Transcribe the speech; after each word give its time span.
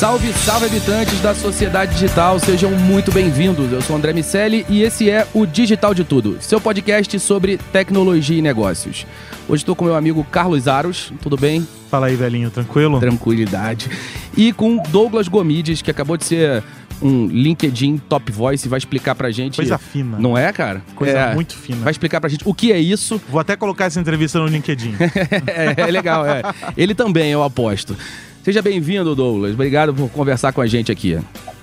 Salve, 0.00 0.32
salve 0.32 0.64
habitantes 0.64 1.20
da 1.20 1.34
sociedade 1.34 1.92
digital, 1.92 2.38
sejam 2.38 2.70
muito 2.70 3.12
bem-vindos. 3.12 3.70
Eu 3.70 3.82
sou 3.82 3.94
André 3.94 4.14
Miceli 4.14 4.64
e 4.66 4.82
esse 4.82 5.10
é 5.10 5.26
o 5.34 5.44
Digital 5.44 5.92
de 5.92 6.04
Tudo, 6.04 6.38
seu 6.40 6.58
podcast 6.58 7.20
sobre 7.20 7.58
tecnologia 7.70 8.38
e 8.38 8.40
negócios. 8.40 9.06
Hoje 9.46 9.60
estou 9.60 9.76
com 9.76 9.84
meu 9.84 9.94
amigo 9.94 10.24
Carlos 10.24 10.66
Aros, 10.66 11.12
tudo 11.20 11.36
bem? 11.36 11.68
Fala 11.90 12.06
aí, 12.06 12.16
velhinho, 12.16 12.50
tranquilo? 12.50 12.98
Tranquilidade. 12.98 13.90
E 14.34 14.54
com 14.54 14.78
Douglas 14.88 15.28
Gomides, 15.28 15.82
que 15.82 15.90
acabou 15.90 16.16
de 16.16 16.24
ser 16.24 16.64
um 17.02 17.26
LinkedIn 17.26 17.98
Top 17.98 18.32
Voice 18.32 18.66
e 18.66 18.70
vai 18.70 18.78
explicar 18.78 19.14
pra 19.14 19.30
gente. 19.30 19.56
Coisa 19.56 19.76
fina. 19.76 20.18
Não 20.18 20.36
é, 20.36 20.50
cara? 20.50 20.80
Coisa 20.94 21.18
É. 21.18 21.34
muito 21.34 21.54
fina. 21.54 21.80
Vai 21.84 21.90
explicar 21.90 22.22
pra 22.22 22.30
gente 22.30 22.42
o 22.46 22.54
que 22.54 22.72
é 22.72 22.80
isso. 22.80 23.20
Vou 23.28 23.38
até 23.40 23.54
colocar 23.54 23.84
essa 23.84 24.00
entrevista 24.00 24.38
no 24.38 24.46
LinkedIn. 24.46 24.94
é, 25.46 25.74
é 25.82 25.90
legal, 25.90 26.24
é. 26.24 26.40
Ele 26.74 26.94
também, 26.94 27.30
eu 27.32 27.42
aposto. 27.42 27.94
Seja 28.42 28.62
bem-vindo, 28.62 29.14
Douglas. 29.14 29.52
Obrigado 29.52 29.92
por 29.94 30.08
conversar 30.10 30.52
com 30.52 30.60
a 30.60 30.66
gente 30.66 30.90
aqui. 30.90 31.18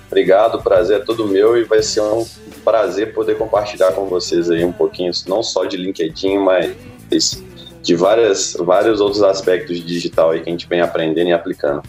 Obrigado, 0.06 0.62
prazer 0.62 1.00
é 1.00 1.04
todo 1.04 1.28
meu 1.28 1.56
e 1.56 1.64
vai 1.64 1.82
ser 1.82 2.00
um 2.00 2.24
prazer 2.64 3.12
poder 3.12 3.36
compartilhar 3.36 3.92
com 3.92 4.06
vocês 4.06 4.50
aí 4.50 4.64
um 4.64 4.72
pouquinho, 4.72 5.10
não 5.26 5.42
só 5.42 5.64
de 5.64 5.76
LinkedIn, 5.76 6.38
mas 6.38 7.42
de 7.82 7.94
várias, 7.94 8.56
vários 8.58 9.00
outros 9.00 9.22
aspectos 9.22 9.76
de 9.76 9.84
digital 9.84 10.30
aí 10.30 10.40
que 10.40 10.48
a 10.48 10.52
gente 10.52 10.66
vem 10.68 10.80
aprendendo 10.80 11.28
e 11.28 11.32
aplicando. 11.32 11.82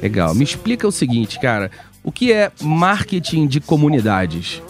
Legal. 0.00 0.34
Me 0.34 0.44
explica 0.44 0.86
o 0.86 0.92
seguinte, 0.92 1.40
cara. 1.40 1.70
O 2.02 2.12
que 2.12 2.32
é 2.32 2.52
marketing 2.60 3.46
de 3.46 3.60
comunidades? 3.60 4.62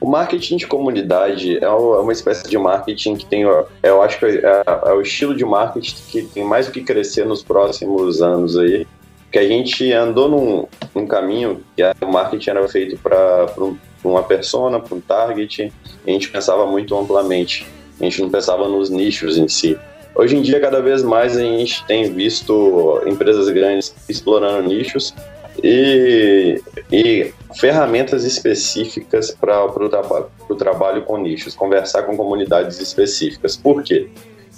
O 0.00 0.08
marketing 0.08 0.56
de 0.56 0.66
comunidade 0.66 1.58
é 1.58 1.64
é 1.64 1.68
uma 1.68 2.12
espécie 2.12 2.48
de 2.48 2.56
marketing 2.56 3.16
que 3.16 3.26
tem, 3.26 3.44
ó, 3.44 3.64
eu 3.82 4.00
acho 4.00 4.18
que 4.18 4.26
é, 4.26 4.62
é 4.86 4.92
o 4.92 5.00
estilo 5.00 5.34
de 5.34 5.44
marketing 5.44 5.96
que 6.08 6.22
tem 6.22 6.44
mais 6.44 6.68
o 6.68 6.72
que 6.72 6.82
crescer 6.82 7.26
nos 7.26 7.42
próximos 7.42 8.22
anos 8.22 8.56
aí, 8.56 8.86
que 9.30 9.38
a 9.38 9.46
gente 9.46 9.92
andou 9.92 10.28
num, 10.28 10.66
num 10.94 11.06
caminho 11.06 11.62
que 11.76 11.82
o 12.04 12.12
marketing 12.12 12.50
era 12.50 12.68
feito 12.68 12.96
para 12.98 13.46
uma 14.04 14.22
persona, 14.22 14.80
para 14.80 14.96
um 14.96 15.00
target, 15.00 15.72
a 16.06 16.10
gente 16.10 16.30
pensava 16.30 16.66
muito 16.66 16.96
amplamente, 16.96 17.66
a 18.00 18.04
gente 18.04 18.22
não 18.22 18.30
pensava 18.30 18.68
nos 18.68 18.90
nichos 18.90 19.36
em 19.36 19.48
si. 19.48 19.76
Hoje 20.14 20.36
em 20.36 20.42
dia, 20.42 20.58
cada 20.60 20.80
vez 20.80 21.02
mais 21.02 21.36
a 21.36 21.40
gente 21.40 21.84
tem 21.86 22.12
visto 22.12 23.02
empresas 23.06 23.48
grandes 23.50 23.94
explorando 24.08 24.68
nichos 24.68 25.14
e, 25.62 26.60
e 26.90 27.32
ferramentas 27.56 28.24
específicas 28.24 29.30
para 29.30 29.64
o 29.64 29.88
traba 29.88 30.30
trabalho 30.58 31.02
com 31.02 31.16
nichos, 31.18 31.54
conversar 31.54 32.02
com 32.02 32.16
comunidades 32.16 32.80
específicas. 32.80 33.56
Por 33.56 33.82
quê? 33.82 34.08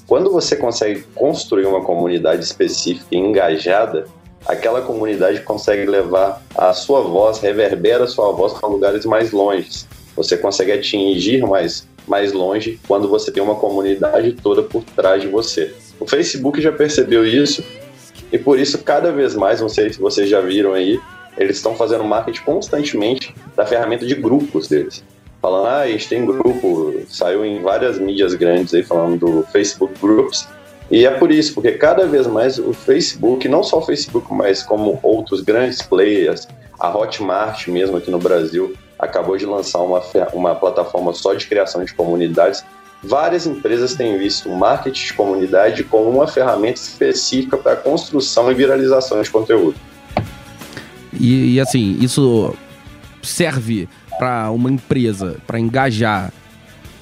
Quando 0.07 0.31
você 0.33 0.57
consegue 0.57 1.03
construir 1.15 1.67
uma 1.67 1.85
comunidade 1.85 2.43
específica 2.43 3.07
e 3.13 3.17
engajada, 3.17 4.07
aquela 4.47 4.83
comunidade 4.83 5.41
consegue 5.43 5.89
levar 5.89 6.43
a 6.57 6.73
sua 6.73 7.03
voz, 7.03 7.39
reverbera 7.39 8.05
a 8.05 8.09
sua 8.09 8.33
voz 8.33 8.55
para 8.55 8.69
lugares 8.69 9.05
mais 9.05 9.31
longes. 9.31 9.87
Você 10.17 10.37
consegue 10.37 10.73
atingir 10.73 11.47
mais, 11.47 11.87
mais 12.09 12.33
longe 12.33 12.81
quando 12.89 13.09
você 13.09 13.31
tem 13.31 13.43
uma 13.43 13.55
comunidade 13.55 14.33
toda 14.33 14.63
por 14.63 14.83
trás 14.83 15.23
de 15.23 15.29
você. 15.29 15.73
O 16.01 16.07
Facebook 16.07 16.61
já 16.61 16.73
percebeu 16.73 17.25
isso 17.25 17.63
e 18.33 18.39
por 18.39 18.59
isso, 18.59 18.79
cada 18.79 19.11
vez 19.13 19.35
mais, 19.35 19.61
não 19.61 19.69
sei 19.69 19.93
se 19.93 20.01
vocês 20.01 20.29
já 20.29 20.41
viram 20.41 20.73
aí, 20.73 21.01
eles 21.37 21.57
estão 21.57 21.75
fazendo 21.75 22.05
marketing 22.05 22.43
constantemente 22.43 23.35
da 23.57 23.65
ferramenta 23.65 24.07
de 24.07 24.15
grupos 24.15 24.69
deles. 24.69 25.05
Falando, 25.41 25.67
ah, 25.69 25.81
a 25.81 25.87
gente 25.87 26.09
tem 26.09 26.27
grupo, 26.27 26.95
saiu 27.09 27.45
em 27.45 27.63
várias 27.63 27.99
mídias 27.99 28.35
grandes 28.35 28.75
aí 28.75 28.83
falando 28.83 29.19
do 29.19 29.43
Facebook 29.51 29.95
Groups. 29.99 30.47
E 30.91 31.07
é 31.07 31.11
por 31.11 31.31
isso, 31.31 31.55
porque 31.55 31.73
cada 31.73 32.07
vez 32.07 32.27
mais 32.27 32.59
o 32.59 32.73
Facebook, 32.73 33.49
não 33.49 33.63
só 33.63 33.79
o 33.79 33.83
Facebook, 33.83 34.33
mas 34.35 34.63
como 34.63 34.99
outros 35.03 35.41
grandes 35.41 35.81
players, 35.81 36.47
a 36.79 36.95
Hotmart 36.95 37.69
mesmo 37.69 37.97
aqui 37.97 38.11
no 38.11 38.19
Brasil, 38.19 38.75
acabou 38.99 39.37
de 39.37 39.47
lançar 39.47 39.79
uma, 39.79 40.03
uma 40.33 40.55
plataforma 40.55 41.13
só 41.15 41.33
de 41.33 41.47
criação 41.47 41.85
de 41.85 41.95
comunidades. 41.95 42.65
Várias 43.03 43.47
empresas 43.47 43.95
têm 43.95 44.19
visto 44.19 44.51
o 44.51 44.57
marketing 44.57 45.07
de 45.07 45.13
comunidade 45.15 45.85
como 45.85 46.11
uma 46.11 46.27
ferramenta 46.27 46.81
específica 46.81 47.57
para 47.57 47.77
construção 47.77 48.51
e 48.51 48.55
viralização 48.55 49.23
de 49.23 49.31
conteúdo. 49.31 49.77
E, 51.21 51.55
e, 51.55 51.61
assim, 51.61 51.97
isso 52.01 52.55
serve 53.23 53.89
para 54.19 54.51
uma 54.51 54.71
empresa 54.71 55.37
para 55.47 55.61
engajar 55.61 56.33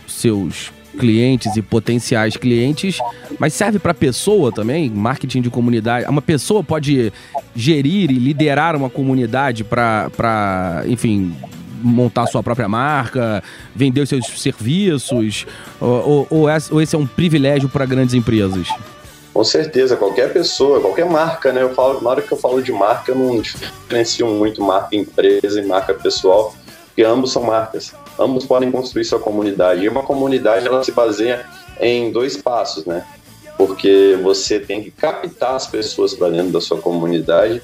seus 0.06 0.72
clientes 0.98 1.56
e 1.56 1.62
potenciais 1.62 2.36
clientes, 2.36 2.98
mas 3.38 3.52
serve 3.54 3.78
para 3.78 3.94
pessoa 3.94 4.50
também, 4.50 4.90
marketing 4.90 5.42
de 5.42 5.50
comunidade. 5.50 6.06
Uma 6.08 6.20
pessoa 6.22 6.64
pode 6.64 7.12
gerir 7.54 8.10
e 8.10 8.14
liderar 8.18 8.74
uma 8.74 8.90
comunidade 8.90 9.62
para, 9.62 10.82
enfim, 10.88 11.32
montar 11.80 12.26
sua 12.26 12.42
própria 12.42 12.68
marca, 12.68 13.42
vender 13.76 14.00
os 14.00 14.08
seus 14.08 14.26
serviços, 14.40 15.46
ou, 15.80 16.26
ou- 16.30 16.48
ou 16.72 16.80
esse- 16.82 16.96
é 16.96 16.98
um 16.98 17.06
privilégio 17.06 17.68
para 17.68 17.86
grandes 17.86 18.14
empresas? 18.14 18.66
Com 19.38 19.44
certeza, 19.44 19.97
qualquer 19.97 20.32
pessoa, 20.32 20.81
qualquer 20.81 21.06
marca, 21.06 21.53
né? 21.53 21.62
Eu 21.62 21.72
falo, 21.72 22.00
na 22.00 22.10
hora 22.10 22.21
que 22.21 22.32
eu 22.32 22.37
falo 22.37 22.60
de 22.60 22.72
marca, 22.72 23.12
eu 23.12 23.15
não 23.15 23.41
diferencio 23.41 24.26
muito 24.26 24.60
marca 24.60 24.97
empresa 24.97 25.60
e 25.60 25.65
marca 25.65 25.94
pessoal, 25.94 26.53
porque 26.88 27.04
ambos 27.04 27.31
são 27.31 27.44
marcas. 27.44 27.94
Ambos 28.19 28.44
podem 28.44 28.69
construir 28.72 29.04
sua 29.04 29.21
comunidade. 29.21 29.84
E 29.84 29.88
uma 29.88 30.03
comunidade, 30.03 30.66
ela 30.66 30.82
se 30.82 30.91
baseia 30.91 31.47
em 31.78 32.10
dois 32.10 32.37
passos, 32.37 32.84
né? 32.84 33.06
Porque 33.56 34.19
você 34.25 34.59
tem 34.59 34.82
que 34.82 34.91
captar 34.91 35.55
as 35.55 35.69
pessoas 35.69 36.15
para 36.15 36.31
dentro 36.31 36.50
da 36.50 36.61
sua 36.61 36.81
comunidade 36.81 37.62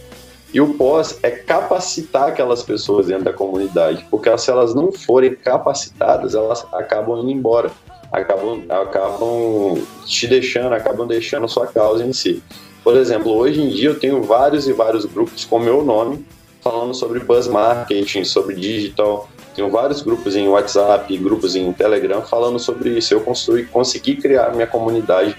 e 0.53 0.61
o 0.61 0.75
pós 0.75 1.19
é 1.25 1.31
capacitar 1.33 2.29
aquelas 2.29 2.63
pessoas 2.63 3.09
dentro 3.09 3.25
da 3.25 3.33
comunidade, 3.33 4.07
porque 4.13 4.39
se 4.39 4.49
elas 4.49 4.77
não 4.77 4.93
forem 4.93 5.35
capacitadas, 5.35 6.37
elas 6.37 6.65
acabam 6.73 7.19
indo 7.19 7.33
embora 7.33 7.73
acabam, 8.15 8.63
acabam 8.69 9.83
te 10.07 10.27
deixando, 10.27 10.73
acabam 10.73 11.07
deixando 11.07 11.45
a 11.45 11.49
sua 11.49 11.67
causa 11.67 12.05
em 12.05 12.13
si. 12.13 12.43
Por 12.83 12.97
exemplo, 12.97 13.33
hoje 13.33 13.61
em 13.61 13.69
dia 13.69 13.89
eu 13.89 13.99
tenho 13.99 14.23
vários 14.23 14.69
e 14.69 14.73
vários 14.73 15.05
grupos 15.05 15.45
com 15.45 15.59
meu 15.59 15.83
nome 15.83 16.25
falando 16.63 16.95
sobre 16.95 17.21
buzz 17.21 17.49
marketing, 17.49 18.25
sobre 18.25 18.55
digital. 18.55 19.29
Tenho 19.55 19.71
vários 19.71 20.03
grupos 20.03 20.35
em 20.35 20.49
WhatsApp, 20.49 21.17
grupos 21.19 21.55
em 21.55 21.73
Telegram 21.73 22.23
falando 22.23 22.59
sobre 22.59 22.91
isso. 22.91 23.13
Eu 23.13 23.21
construí, 23.21 23.67
consegui 23.67 24.17
criar 24.17 24.53
minha 24.55 24.67
comunidade 24.67 25.37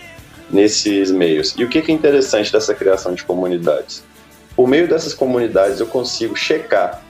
nesses 0.52 1.12
meios. 1.12 1.56
E 1.58 1.64
o 1.64 1.70
que 1.70 1.80
é 1.80 1.94
interessante 1.94 2.52
dessa 2.52 2.74
criação 2.74 3.14
de 3.14 3.24
comunidades? 3.24 4.04
Por 4.56 4.68
meio 4.68 4.88
dessas 4.88 5.14
comunidades 5.14 5.80
eu 5.80 5.88
consigo 5.88 6.36
checar 6.36 7.04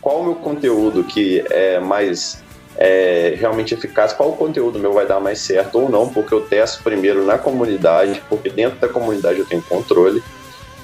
qual 0.00 0.20
o 0.20 0.24
meu 0.24 0.34
conteúdo 0.36 1.02
que 1.02 1.44
é 1.50 1.80
mais 1.80 2.40
é, 2.78 3.34
realmente 3.38 3.74
eficaz, 3.74 4.12
qual 4.12 4.32
conteúdo 4.32 4.78
meu 4.78 4.92
vai 4.92 5.06
dar 5.06 5.20
mais 5.20 5.38
certo 5.38 5.78
ou 5.78 5.88
não, 5.88 6.08
porque 6.08 6.34
eu 6.34 6.42
testo 6.42 6.82
primeiro 6.82 7.24
na 7.24 7.38
comunidade, 7.38 8.22
porque 8.28 8.50
dentro 8.50 8.78
da 8.78 8.88
comunidade 8.88 9.38
eu 9.38 9.46
tenho 9.46 9.62
controle. 9.62 10.22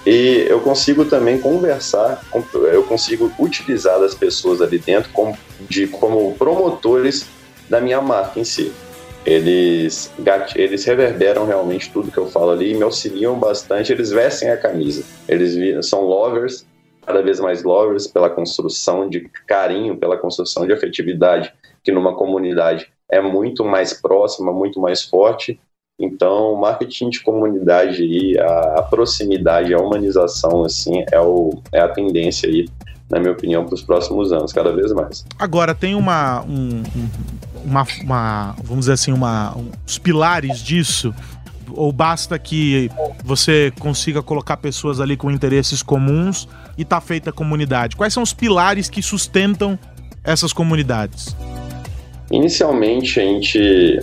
E 0.04 0.46
eu 0.48 0.60
consigo 0.60 1.04
também 1.04 1.38
conversar, 1.38 2.24
eu 2.72 2.82
consigo 2.84 3.30
utilizar 3.38 4.00
das 4.00 4.14
pessoas 4.14 4.60
ali 4.60 4.78
dentro 4.78 5.10
como, 5.12 5.36
de, 5.60 5.86
como 5.86 6.34
promotores 6.34 7.26
da 7.68 7.80
minha 7.80 8.00
marca 8.00 8.40
em 8.40 8.44
si. 8.44 8.72
Eles, 9.24 10.10
eles 10.56 10.84
reverberam 10.84 11.46
realmente 11.46 11.88
tudo 11.92 12.10
que 12.10 12.18
eu 12.18 12.26
falo 12.26 12.50
ali 12.50 12.72
e 12.72 12.74
me 12.74 12.82
auxiliam 12.82 13.38
bastante. 13.38 13.92
Eles 13.92 14.10
vestem 14.10 14.50
a 14.50 14.56
camisa. 14.56 15.04
Eles 15.28 15.86
são 15.86 16.00
lovers, 16.00 16.66
cada 17.06 17.22
vez 17.22 17.38
mais 17.38 17.62
lovers 17.62 18.08
pela 18.08 18.28
construção 18.28 19.08
de 19.08 19.20
carinho, 19.46 19.96
pela 19.96 20.16
construção 20.16 20.66
de 20.66 20.72
afetividade, 20.72 21.54
que 21.82 21.92
numa 21.92 22.14
comunidade 22.14 22.88
é 23.10 23.20
muito 23.20 23.64
mais 23.64 23.92
próxima, 23.92 24.52
muito 24.52 24.80
mais 24.80 25.02
forte. 25.02 25.60
Então, 26.00 26.56
marketing 26.56 27.10
de 27.10 27.20
comunidade 27.20 28.02
e 28.02 28.38
a, 28.38 28.82
proximidade, 28.82 29.74
a 29.74 29.78
humanização, 29.78 30.64
assim, 30.64 31.04
é, 31.12 31.20
o, 31.20 31.62
é 31.72 31.80
a 31.80 31.88
tendência 31.88 32.48
aí, 32.48 32.66
na 33.10 33.20
minha 33.20 33.32
opinião, 33.32 33.64
para 33.64 33.74
os 33.74 33.82
próximos 33.82 34.32
anos, 34.32 34.52
cada 34.52 34.72
vez 34.72 34.92
mais. 34.92 35.24
Agora, 35.38 35.74
tem 35.74 35.94
uma, 35.94 36.42
um, 36.42 36.82
uma, 37.64 37.86
uma, 38.02 38.56
vamos 38.64 38.80
dizer 38.80 38.94
assim, 38.94 39.12
uma, 39.12 39.54
pilares 40.02 40.58
disso? 40.58 41.14
Ou 41.74 41.92
basta 41.92 42.38
que 42.38 42.90
você 43.24 43.72
consiga 43.78 44.22
colocar 44.22 44.56
pessoas 44.56 45.00
ali 45.00 45.16
com 45.16 45.30
interesses 45.30 45.82
comuns 45.82 46.48
e 46.76 46.84
tá 46.84 47.00
feita 47.00 47.30
a 47.30 47.32
comunidade? 47.32 47.96
Quais 47.96 48.12
são 48.12 48.22
os 48.22 48.32
pilares 48.32 48.90
que 48.90 49.02
sustentam 49.02 49.78
essas 50.24 50.52
comunidades? 50.52 51.36
Inicialmente, 52.32 53.20
a 53.20 53.22
gente 53.22 54.00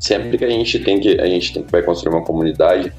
sempre 0.00 0.36
que 0.36 0.44
a 0.44 0.50
gente 0.50 0.78
tem 0.80 1.00
que 1.00 1.18
a 1.18 1.26
gente 1.26 1.54
tem 1.54 1.62
que 1.62 1.72
vai 1.72 1.82
construir 1.82 2.14
uma 2.14 2.24
comunidade, 2.24 2.92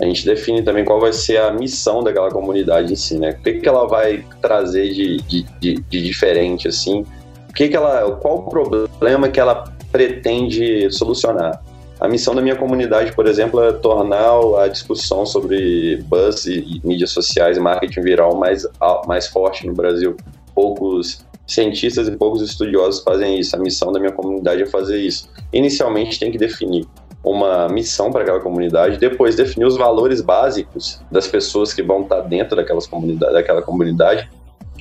a 0.00 0.04
gente 0.04 0.24
define 0.24 0.62
também 0.62 0.84
qual 0.84 1.00
vai 1.00 1.12
ser 1.12 1.38
a 1.38 1.50
missão 1.52 2.02
daquela 2.02 2.30
comunidade 2.30 2.92
em 2.92 2.96
si, 2.96 3.18
né? 3.18 3.30
O 3.30 3.42
que, 3.42 3.54
que 3.54 3.68
ela 3.68 3.86
vai 3.88 4.24
trazer 4.40 4.92
de, 4.92 5.16
de, 5.22 5.42
de, 5.58 5.74
de 5.74 6.02
diferente, 6.02 6.68
assim? 6.68 7.04
O 7.48 7.52
que, 7.52 7.68
que 7.68 7.76
ela, 7.76 8.12
qual 8.16 8.38
o 8.38 8.42
problema 8.50 9.28
que 9.28 9.40
ela 9.40 9.64
pretende 9.90 10.90
solucionar? 10.92 11.62
A 12.00 12.08
missão 12.08 12.34
da 12.34 12.42
minha 12.42 12.56
comunidade, 12.56 13.12
por 13.12 13.26
exemplo, 13.26 13.62
é 13.62 13.72
tornar 13.72 14.40
a 14.60 14.68
discussão 14.68 15.24
sobre 15.24 16.02
buzz 16.08 16.46
e 16.46 16.80
mídias 16.82 17.10
sociais 17.10 17.56
e 17.56 17.60
marketing 17.60 18.00
viral 18.00 18.36
mais, 18.36 18.66
mais 19.06 19.28
forte 19.28 19.66
no 19.66 19.72
Brasil. 19.72 20.16
Poucos 20.54 21.24
cientistas 21.46 22.08
e 22.08 22.12
poucos 22.12 22.42
estudiosos 22.42 23.02
fazem 23.02 23.38
isso. 23.38 23.54
A 23.56 23.58
missão 23.58 23.92
da 23.92 23.98
minha 23.98 24.12
comunidade 24.12 24.62
é 24.62 24.66
fazer 24.66 24.98
isso. 24.98 25.28
Inicialmente 25.52 26.18
tem 26.18 26.30
que 26.30 26.38
definir 26.38 26.86
uma 27.24 27.68
missão 27.68 28.10
para 28.10 28.22
aquela 28.22 28.40
comunidade, 28.40 28.98
depois 28.98 29.36
definir 29.36 29.64
os 29.64 29.76
valores 29.76 30.20
básicos 30.20 31.00
das 31.10 31.28
pessoas 31.28 31.72
que 31.72 31.82
vão 31.82 32.02
estar 32.02 32.20
dentro 32.22 32.56
daquelas 32.56 32.86
comunidade, 32.86 33.32
daquela 33.32 33.62
comunidade, 33.62 34.28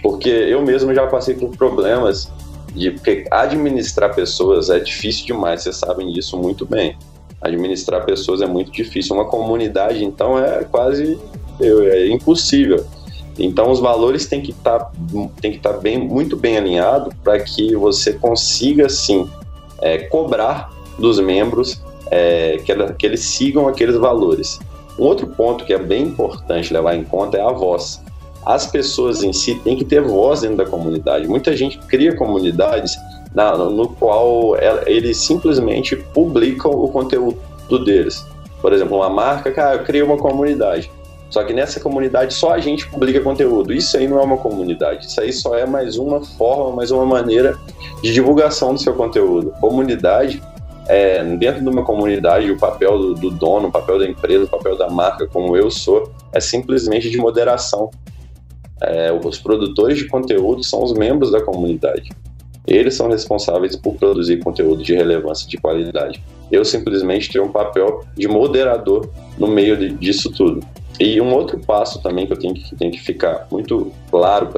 porque 0.01 0.29
eu 0.29 0.61
mesmo 0.63 0.93
já 0.93 1.05
passei 1.05 1.35
por 1.35 1.55
problemas 1.55 2.31
de 2.73 2.89
porque 2.91 3.25
administrar 3.29 4.15
pessoas 4.15 4.69
é 4.69 4.79
difícil 4.79 5.27
demais, 5.27 5.61
vocês 5.61 5.75
sabem 5.75 6.11
disso 6.11 6.37
muito 6.37 6.65
bem. 6.65 6.97
Administrar 7.41 8.05
pessoas 8.05 8.41
é 8.41 8.45
muito 8.45 8.71
difícil. 8.71 9.15
Uma 9.15 9.25
comunidade, 9.25 10.03
então, 10.05 10.37
é 10.37 10.63
quase 10.63 11.19
é 11.59 12.07
impossível. 12.07 12.85
Então 13.39 13.71
os 13.71 13.79
valores 13.79 14.25
têm 14.27 14.41
que 14.41 14.51
estar 14.51 14.79
tá, 14.79 14.91
estar 15.43 15.73
tá 15.73 15.77
bem, 15.77 15.97
muito 15.97 16.35
bem 16.35 16.57
alinhado 16.57 17.11
para 17.23 17.39
que 17.39 17.75
você 17.75 18.13
consiga 18.13 18.89
sim 18.89 19.29
é, 19.81 19.99
cobrar 19.99 20.71
dos 20.99 21.19
membros 21.19 21.81
é, 22.09 22.57
que, 22.63 22.73
que 22.93 23.05
eles 23.05 23.21
sigam 23.21 23.67
aqueles 23.67 23.95
valores. 23.95 24.59
Um 24.99 25.03
outro 25.03 25.27
ponto 25.27 25.65
que 25.65 25.73
é 25.73 25.79
bem 25.79 26.03
importante 26.03 26.73
levar 26.73 26.95
em 26.95 27.03
conta 27.03 27.37
é 27.37 27.41
a 27.41 27.51
voz. 27.51 28.01
As 28.45 28.67
pessoas 28.67 29.23
em 29.23 29.31
si 29.31 29.55
têm 29.55 29.77
que 29.77 29.85
ter 29.85 30.01
voz 30.01 30.41
dentro 30.41 30.57
da 30.57 30.65
comunidade. 30.65 31.27
Muita 31.27 31.55
gente 31.55 31.77
cria 31.79 32.15
comunidades 32.15 32.97
na, 33.33 33.55
no 33.55 33.87
qual 33.87 34.55
eles 34.85 35.17
simplesmente 35.17 35.95
publicam 35.95 36.71
o 36.71 36.89
conteúdo 36.89 37.39
deles. 37.85 38.25
Por 38.61 38.73
exemplo, 38.73 38.97
uma 38.97 39.09
marca, 39.09 39.51
cara, 39.51 39.77
eu 39.77 39.83
criei 39.83 40.03
uma 40.03 40.17
comunidade. 40.17 40.91
Só 41.31 41.43
que 41.45 41.53
nessa 41.53 41.79
comunidade 41.79 42.33
só 42.33 42.51
a 42.51 42.59
gente 42.59 42.87
publica 42.89 43.21
conteúdo. 43.21 43.73
Isso 43.73 43.97
aí 43.97 44.05
não 44.05 44.19
é 44.19 44.21
uma 44.21 44.37
comunidade. 44.37 45.07
Isso 45.07 45.19
aí 45.21 45.31
só 45.31 45.57
é 45.57 45.65
mais 45.65 45.97
uma 45.97 46.21
forma, 46.21 46.75
mais 46.75 46.91
uma 46.91 47.05
maneira 47.05 47.57
de 48.03 48.13
divulgação 48.13 48.73
do 48.73 48.79
seu 48.81 48.93
conteúdo. 48.93 49.51
Comunidade, 49.61 50.43
é, 50.89 51.23
dentro 51.37 51.61
de 51.63 51.69
uma 51.69 51.85
comunidade, 51.85 52.51
o 52.51 52.57
papel 52.57 52.97
do, 52.97 53.13
do 53.13 53.31
dono, 53.31 53.69
o 53.69 53.71
papel 53.71 53.97
da 53.97 54.05
empresa, 54.05 54.43
o 54.43 54.49
papel 54.49 54.77
da 54.77 54.89
marca, 54.89 55.25
como 55.25 55.55
eu 55.55 55.71
sou, 55.71 56.11
é 56.33 56.41
simplesmente 56.41 57.09
de 57.09 57.17
moderação. 57.17 57.89
É, 58.81 59.09
os 59.13 59.39
produtores 59.39 59.97
de 59.99 60.07
conteúdo 60.07 60.65
são 60.65 60.83
os 60.83 60.91
membros 60.91 61.31
da 61.31 61.41
comunidade. 61.41 62.09
Eles 62.67 62.95
são 62.95 63.07
responsáveis 63.07 63.75
por 63.77 63.95
produzir 63.95 64.39
conteúdo 64.39 64.83
de 64.83 64.93
relevância, 64.93 65.47
de 65.47 65.57
qualidade. 65.57 66.21
Eu 66.51 66.65
simplesmente 66.65 67.31
tenho 67.31 67.45
um 67.45 67.51
papel 67.51 68.03
de 68.15 68.27
moderador 68.27 69.09
no 69.37 69.47
meio 69.47 69.95
disso 69.95 70.29
tudo. 70.29 70.61
E 71.01 71.19
um 71.19 71.33
outro 71.33 71.57
passo 71.57 71.99
também 71.99 72.27
que 72.27 72.33
eu 72.33 72.37
tenho 72.37 72.53
que, 72.53 72.75
tenho 72.75 72.91
que 72.91 73.01
ficar 73.01 73.47
muito 73.51 73.91
claro 74.11 74.49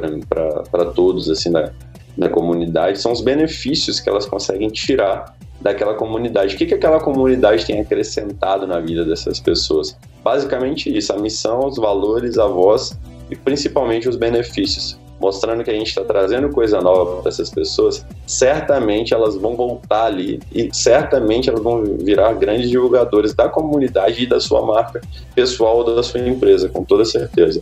para 0.70 0.86
todos 0.92 1.30
assim 1.30 1.50
na, 1.50 1.72
na 2.18 2.28
comunidade 2.28 3.00
são 3.00 3.14
os 3.14 3.22
benefícios 3.22 4.02
que 4.02 4.10
elas 4.10 4.26
conseguem 4.26 4.68
tirar 4.68 5.38
daquela 5.62 5.94
comunidade. 5.94 6.56
O 6.56 6.58
que, 6.58 6.66
que 6.66 6.74
aquela 6.74 7.00
comunidade 7.00 7.66
tem 7.66 7.80
acrescentado 7.80 8.68
na 8.68 8.82
vida 8.82 9.06
dessas 9.06 9.40
pessoas? 9.40 9.98
Basicamente 10.22 10.94
isso, 10.94 11.14
a 11.14 11.18
missão, 11.18 11.66
os 11.66 11.78
valores, 11.78 12.38
a 12.38 12.46
voz 12.46 13.00
e 13.32 13.38
principalmente 13.38 14.10
os 14.10 14.18
benefícios 14.18 15.00
mostrando 15.20 15.64
que 15.64 15.70
a 15.70 15.74
gente 15.74 15.88
está 15.88 16.04
trazendo 16.04 16.50
coisa 16.50 16.82
nova 16.82 17.22
para 17.22 17.30
essas 17.30 17.50
pessoas, 17.50 18.06
certamente 18.26 19.14
elas 19.14 19.36
vão 19.36 19.56
voltar 19.56 20.06
ali 20.06 20.40
e 20.52 20.70
certamente 20.74 21.50
elas 21.50 21.62
vão 21.62 21.84
virar 21.84 22.34
grandes 22.34 22.70
divulgadores 22.70 23.34
da 23.34 23.48
comunidade 23.48 24.24
e 24.24 24.28
da 24.28 24.40
sua 24.40 24.66
marca 24.66 25.02
pessoal 25.34 25.78
ou 25.78 25.96
da 25.96 26.04
sua 26.04 26.20
empresa, 26.28 26.70
com 26.70 26.84
toda 26.84 27.06
certeza. 27.06 27.62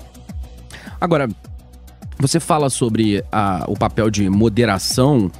Agora, 1.00 1.28
você 2.20 2.40
fala 2.40 2.70
sobre 2.70 3.24
a, 3.32 3.66
o 3.68 3.76
papel 3.76 4.10
de 4.10 4.30
moderação, 4.30 5.32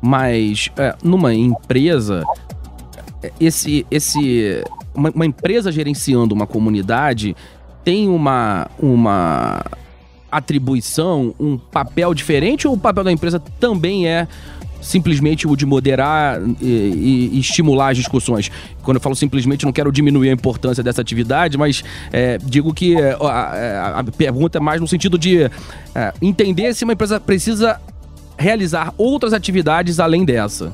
mas 0.00 0.70
é, 0.76 0.94
numa 1.02 1.32
empresa, 1.32 2.24
esse, 3.40 3.86
esse 3.90 4.62
uma, 4.94 5.10
uma 5.10 5.26
empresa 5.26 5.72
gerenciando 5.72 6.34
uma 6.34 6.46
comunidade 6.46 7.36
tem 7.84 8.08
uma, 8.08 8.68
uma 8.78 9.64
atribuição, 10.36 11.34
um 11.38 11.56
papel 11.56 12.14
diferente 12.14 12.66
ou 12.66 12.74
o 12.74 12.78
papel 12.78 13.04
da 13.04 13.12
empresa 13.12 13.40
também 13.60 14.06
é 14.08 14.26
simplesmente 14.84 15.48
o 15.48 15.56
de 15.56 15.64
moderar 15.64 16.40
e, 16.60 17.30
e, 17.32 17.40
estimular 17.40 17.90
as 17.90 17.96
discussões. 17.96 18.50
Quando 18.82 18.98
eu 18.98 19.00
falo 19.00 19.16
simplesmente, 19.16 19.64
não 19.64 19.72
quero 19.72 19.90
diminuir 19.90 20.28
a 20.28 20.32
importância 20.32 20.82
dessa 20.82 21.00
atividade, 21.00 21.56
mas 21.56 21.82
é, 22.12 22.38
digo 22.38 22.72
que 22.74 22.94
é, 22.94 23.16
a, 23.20 24.00
a, 24.00 24.04
pergunta 24.04 24.58
é 24.58 24.60
mais 24.60 24.80
no 24.80 24.86
sentido 24.86 25.18
de 25.18 25.44
é, 25.94 26.12
entender 26.20 26.74
se 26.74 26.84
uma 26.84 26.92
empresa 26.92 27.18
precisa 27.18 27.80
realizar 28.36 28.92
outras 28.98 29.32
atividades 29.32 29.98
além 29.98 30.24
dessa. 30.24 30.72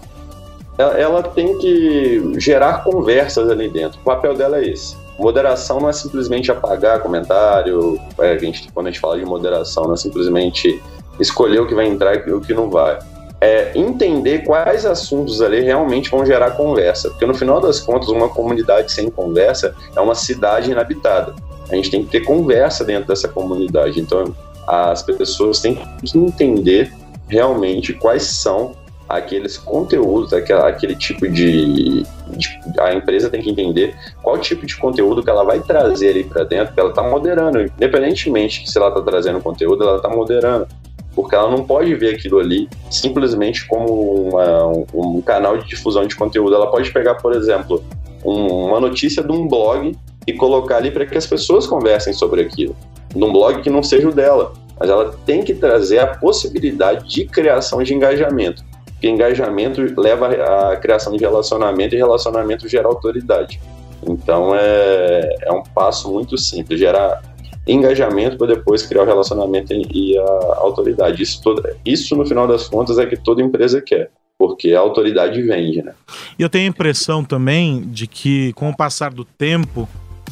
Ela 0.76 1.22
tem 1.22 1.58
que 1.58 2.40
gerar 2.40 2.82
conversas 2.82 3.48
ali 3.50 3.68
dentro. 3.68 4.00
O 4.00 4.04
papel 4.04 4.34
dela 4.34 4.58
é 4.58 4.70
esse. 4.70 4.96
Moderação 5.20 5.78
não 5.80 5.88
é 5.90 5.92
simplesmente 5.92 6.50
apagar 6.50 7.00
comentário, 7.00 8.00
é, 8.18 8.32
a 8.32 8.38
gente, 8.38 8.72
quando 8.72 8.86
a 8.86 8.90
gente 8.90 9.00
fala 9.00 9.18
de 9.18 9.24
moderação, 9.24 9.84
não 9.84 9.92
é 9.92 9.96
simplesmente 9.96 10.82
escolher 11.20 11.60
o 11.60 11.66
que 11.66 11.74
vai 11.74 11.86
entrar 11.86 12.26
e 12.26 12.32
o 12.32 12.40
que 12.40 12.54
não 12.54 12.70
vai. 12.70 12.98
É 13.38 13.70
entender 13.74 14.44
quais 14.44 14.86
assuntos 14.86 15.42
ali 15.42 15.60
realmente 15.60 16.10
vão 16.10 16.24
gerar 16.24 16.52
conversa. 16.52 17.10
Porque 17.10 17.26
no 17.26 17.34
final 17.34 17.60
das 17.60 17.80
contas, 17.80 18.08
uma 18.08 18.30
comunidade 18.30 18.92
sem 18.92 19.10
conversa 19.10 19.74
é 19.94 20.00
uma 20.00 20.14
cidade 20.14 20.70
inabitada. 20.70 21.34
A 21.70 21.76
gente 21.76 21.90
tem 21.90 22.02
que 22.02 22.10
ter 22.10 22.20
conversa 22.20 22.82
dentro 22.82 23.08
dessa 23.08 23.28
comunidade. 23.28 24.00
Então, 24.00 24.34
as 24.66 25.02
pessoas 25.02 25.60
têm 25.60 25.78
que 26.02 26.18
entender 26.18 26.92
realmente 27.28 27.92
quais 27.92 28.22
são 28.22 28.72
aqueles 29.10 29.58
conteúdos, 29.58 30.32
aquele, 30.32 30.94
tipo 30.94 31.28
de, 31.28 32.04
de, 32.04 32.60
A 32.78 32.94
empresa 32.94 33.28
tem 33.28 33.42
que 33.42 33.50
entender 33.50 33.94
qual 34.22 34.38
tipo 34.38 34.64
de 34.64 34.76
conteúdo 34.76 35.22
que 35.22 35.28
ela 35.28 35.42
vai 35.42 35.58
trazer 35.58 36.10
ali 36.10 36.24
para 36.24 36.44
dentro, 36.44 36.72
que 36.72 36.78
ela 36.78 36.90
está 36.90 37.02
moderando. 37.02 37.60
Independentemente 37.60 38.70
se 38.70 38.78
ela 38.78 38.88
está 38.88 39.02
trazendo 39.02 39.40
conteúdo, 39.40 39.82
ela 39.82 39.96
está 39.96 40.08
moderando. 40.08 40.68
Porque 41.12 41.34
ela 41.34 41.50
não 41.50 41.64
pode 41.64 41.92
ver 41.96 42.14
aquilo 42.14 42.38
ali 42.38 42.68
simplesmente 42.88 43.66
como 43.66 44.28
uma, 44.28 44.66
um, 44.68 44.86
um, 44.94 45.20
canal 45.20 45.58
de 45.58 45.66
difusão 45.66 46.06
de 46.06 46.14
conteúdo. 46.14 46.54
Ela 46.54 46.70
pode 46.70 46.92
pegar, 46.92 47.16
por 47.16 47.34
exemplo, 47.34 47.82
um, 48.24 48.66
uma 48.66 48.78
notícia 48.78 49.24
de 49.24 49.32
um 49.32 49.48
blog 49.48 49.96
e 50.24 50.32
colocar 50.32 50.76
ali 50.76 50.92
para 50.92 51.04
que 51.04 51.18
as 51.18 51.26
pessoas 51.26 51.66
conversem 51.66 52.12
sobre 52.12 52.42
aquilo. 52.42 52.76
Num 53.12 53.32
blog 53.32 53.60
que 53.60 53.68
não 53.68 53.82
seja 53.82 54.08
o 54.08 54.12
dela. 54.12 54.52
Mas 54.78 54.88
ela 54.88 55.12
tem 55.26 55.42
que 55.42 55.52
trazer 55.52 55.98
a 55.98 56.06
possibilidade 56.06 57.08
de 57.08 57.26
criação 57.26 57.82
de 57.82 57.92
engajamento. 57.92 58.69
Porque 59.00 59.08
engajamento 59.08 59.80
leva 59.98 60.26
à 60.28 60.76
criação 60.76 61.16
de 61.16 61.20
relacionamento 61.24 61.94
e 61.94 61.98
relacionamento 61.98 62.68
gera 62.68 62.86
autoridade. 62.86 63.58
Então 64.06 64.54
é, 64.54 65.36
é 65.40 65.50
um 65.50 65.62
passo 65.62 66.12
muito 66.12 66.36
simples, 66.36 66.78
gerar 66.78 67.22
engajamento 67.66 68.36
para 68.36 68.48
depois 68.48 68.82
criar 68.82 69.04
o 69.04 69.06
relacionamento 69.06 69.72
e 69.72 70.18
a 70.18 70.56
autoridade. 70.58 71.22
Isso, 71.22 71.40
todo, 71.42 71.62
isso, 71.82 72.14
no 72.14 72.26
final 72.26 72.46
das 72.46 72.68
contas, 72.68 72.98
é 72.98 73.06
que 73.06 73.16
toda 73.16 73.40
empresa 73.40 73.80
quer, 73.80 74.10
porque 74.38 74.74
a 74.74 74.80
autoridade 74.80 75.40
vende, 75.40 75.82
né? 75.82 75.94
E 76.38 76.42
eu 76.42 76.50
tenho 76.50 76.66
a 76.66 76.68
impressão 76.68 77.24
também 77.24 77.80
de 77.80 78.06
que, 78.06 78.52
com 78.52 78.68
o 78.68 78.76
passar 78.76 79.14
do 79.14 79.24
tempo, 79.24 79.88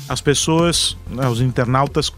as 0.07 0.21
pessoas, 0.21 0.95
né, 1.11 1.27
os 1.27 1.41
internautas, 1.41 2.13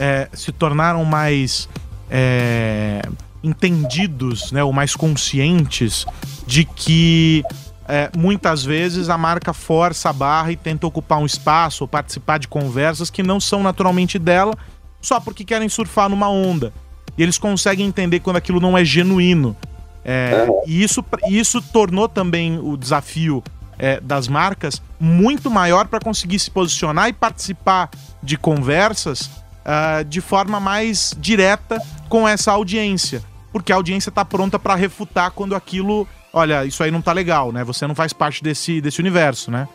é, 0.00 0.28
se 0.32 0.50
tornaram 0.50 1.04
mais 1.04 1.68
é, 2.10 3.02
entendidos, 3.42 4.52
né, 4.52 4.62
ou 4.62 4.72
mais 4.72 4.94
conscientes 4.94 6.06
de 6.46 6.64
que 6.64 7.44
é, 7.88 8.10
muitas 8.16 8.64
vezes 8.64 9.08
a 9.08 9.18
marca 9.18 9.52
força 9.52 10.10
a 10.10 10.12
barra 10.12 10.52
e 10.52 10.56
tenta 10.56 10.86
ocupar 10.86 11.18
um 11.18 11.26
espaço 11.26 11.84
ou 11.84 11.88
participar 11.88 12.38
de 12.38 12.48
conversas 12.48 13.10
que 13.10 13.22
não 13.22 13.40
são 13.40 13.62
naturalmente 13.62 14.18
dela, 14.18 14.54
só 15.00 15.18
porque 15.18 15.44
querem 15.44 15.68
surfar 15.68 16.08
numa 16.08 16.28
onda. 16.28 16.72
E 17.18 17.22
eles 17.22 17.38
conseguem 17.38 17.86
entender 17.86 18.20
quando 18.20 18.36
aquilo 18.36 18.60
não 18.60 18.78
é 18.78 18.84
genuíno. 18.84 19.56
É, 20.04 20.46
e 20.66 20.82
isso, 20.82 21.04
isso 21.28 21.60
tornou 21.60 22.08
também 22.08 22.58
o 22.58 22.76
desafio 22.76 23.42
é, 23.78 24.00
das 24.00 24.28
marcas 24.28 24.80
muito 24.98 25.50
maior 25.50 25.86
para 25.86 26.00
conseguir 26.00 26.38
se 26.38 26.50
posicionar 26.50 27.08
e 27.08 27.12
participar 27.12 27.90
de 28.22 28.36
conversas 28.36 29.30
uh, 29.62 30.04
de 30.04 30.20
forma 30.20 30.60
mais 30.60 31.14
direta 31.18 31.80
com 32.08 32.26
essa 32.26 32.52
audiência. 32.52 33.22
Porque 33.52 33.72
a 33.72 33.76
audiência 33.76 34.08
está 34.08 34.24
pronta 34.24 34.58
para 34.58 34.74
refutar 34.74 35.30
quando 35.30 35.54
aquilo 35.54 36.08
olha, 36.32 36.64
isso 36.64 36.82
aí 36.82 36.90
não 36.90 37.02
tá 37.02 37.12
legal, 37.12 37.52
né? 37.52 37.62
Você 37.64 37.86
não 37.86 37.94
faz 37.94 38.12
parte 38.12 38.42
desse, 38.42 38.80
desse 38.80 39.00
universo, 39.00 39.50
né? 39.50 39.68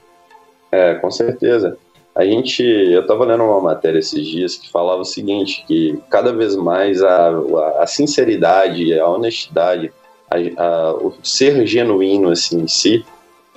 É, 0.72 0.96
com 0.96 1.12
certeza. 1.12 1.78
A 2.16 2.26
gente, 2.26 2.64
eu 2.64 3.02
estava 3.02 3.24
lendo 3.26 3.44
uma 3.44 3.62
matéria 3.62 4.00
esses 4.00 4.26
dias 4.26 4.56
que 4.56 4.72
falava 4.72 5.02
o 5.02 5.06
seguinte, 5.06 5.64
que 5.68 6.00
cada 6.10 6.34
vez 6.34 6.56
mais 6.56 7.04
a, 7.04 7.30
a, 7.30 7.84
a 7.84 7.88
sinceridade, 7.88 9.00
a 9.00 9.08
honestidade, 9.08 9.94
a, 10.30 10.64
a, 10.64 10.94
o 10.94 11.14
ser 11.22 11.66
genuíno 11.68 12.32
assim 12.32 12.62
em 12.62 12.68
si, 12.68 13.06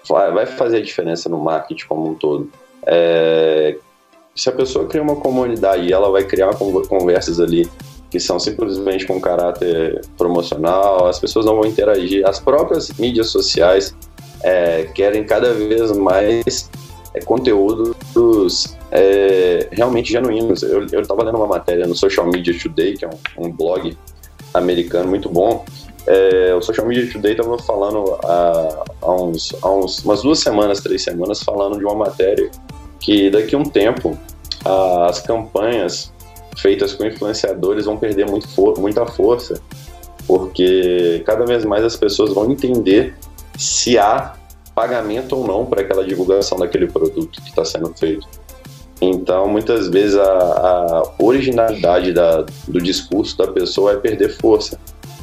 vai 0.06 0.44
fazer 0.44 0.78
a 0.78 0.82
diferença 0.82 1.28
no 1.28 1.38
marketing 1.38 1.86
como 1.86 2.10
um 2.10 2.14
todo. 2.14 2.50
É, 2.86 3.76
se 4.34 4.48
a 4.48 4.52
pessoa 4.52 4.86
cria 4.86 5.02
uma 5.02 5.16
comunidade 5.16 5.86
e 5.86 5.92
ela 5.92 6.10
vai 6.10 6.24
criar 6.24 6.50
conversas 6.54 7.40
ali 7.40 7.68
que 8.10 8.18
são 8.18 8.38
simplesmente 8.38 9.06
com 9.06 9.20
caráter 9.20 10.02
promocional, 10.18 11.06
as 11.06 11.18
pessoas 11.18 11.46
não 11.46 11.54
vão 11.54 11.64
interagir. 11.64 12.26
As 12.26 12.40
próprias 12.40 12.90
mídias 12.98 13.28
sociais 13.28 13.94
é, 14.42 14.84
querem 14.94 15.24
cada 15.24 15.54
vez 15.54 15.96
mais 15.96 16.68
é, 17.14 17.20
conteúdos 17.20 18.76
é, 18.90 19.68
realmente 19.70 20.10
genuínos. 20.10 20.62
Eu 20.62 21.00
estava 21.00 21.22
lendo 21.22 21.36
uma 21.36 21.46
matéria 21.46 21.86
no 21.86 21.94
Social 21.94 22.26
Media 22.26 22.56
Today, 22.58 22.96
que 22.96 23.04
é 23.04 23.08
um, 23.08 23.46
um 23.46 23.52
blog 23.52 23.96
americano 24.52 25.08
muito 25.08 25.28
bom. 25.28 25.64
É, 26.06 26.52
o 26.54 26.60
Social 26.62 26.86
Media 26.86 27.10
Today 27.12 27.32
estava 27.32 27.56
falando 27.58 28.18
há, 28.24 28.84
há, 29.02 29.12
uns, 29.12 29.54
há 29.62 29.70
uns, 29.70 30.04
umas 30.04 30.22
duas 30.22 30.40
semanas, 30.40 30.80
três 30.80 31.04
semanas, 31.04 31.42
falando 31.42 31.78
de 31.78 31.84
uma 31.84 31.94
matéria 31.94 32.50
que 32.98 33.30
daqui 33.30 33.54
a 33.54 33.58
um 33.58 33.64
tempo 33.64 34.18
as 35.08 35.20
campanhas 35.20 36.12
feitas 36.60 36.92
com 36.92 37.04
influenciadores 37.04 37.86
vão 37.86 37.96
perder 37.96 38.28
muito 38.28 38.48
for 38.48 38.78
muita 38.78 39.06
força, 39.06 39.60
porque 40.26 41.22
cada 41.26 41.44
vez 41.44 41.64
mais 41.64 41.84
as 41.84 41.96
pessoas 41.96 42.32
vão 42.32 42.50
entender 42.50 43.14
se 43.58 43.98
há 43.98 44.34
pagamento 44.74 45.36
ou 45.36 45.46
não 45.46 45.66
para 45.66 45.82
aquela 45.82 46.04
divulgação 46.04 46.58
daquele 46.58 46.86
produto 46.86 47.40
que 47.42 47.48
está 47.48 47.64
sendo 47.64 47.92
feito. 47.94 48.26
Então, 49.00 49.48
muitas 49.48 49.88
vezes 49.88 50.16
a, 50.16 50.24
a 50.24 51.12
originalidade 51.18 52.12
da, 52.12 52.44
do 52.68 52.80
discurso 52.80 53.36
da 53.38 53.48
pessoa 53.48 53.92
vai 53.92 54.00
perder 54.00 54.28
força. 54.30 54.78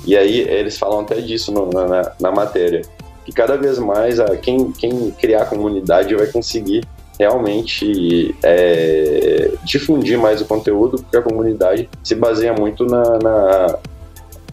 E 0.06 0.16
aí 0.16 0.40
eles 0.40 0.78
falam 0.78 1.02
até 1.02 1.16
disso 1.22 1.52
no, 1.52 1.70
na, 1.70 2.12
na, 2.20 2.32
matéria, 2.32 2.82
que 3.26 3.32
cada 3.32 3.56
vez 3.56 3.78
mais 3.78 4.20
a, 4.20 4.36
quem, 4.38 4.72
quem 4.72 5.12
criar 5.12 5.46
comunidade 5.46 6.16
vai 6.16 6.28
conseguir 6.28 6.84
realmente 7.20 8.36
é, 8.44 9.52
difundir 9.64 10.18
mais 10.18 10.42
o 10.42 10.46
conteúdo, 10.46 10.98
porque 11.02 11.18
a 11.18 11.22
comunidade 11.22 11.90
se 12.04 12.16
baseia 12.16 12.54
muito 12.54 12.86
na, 12.86 13.04
na, 13.20 13.80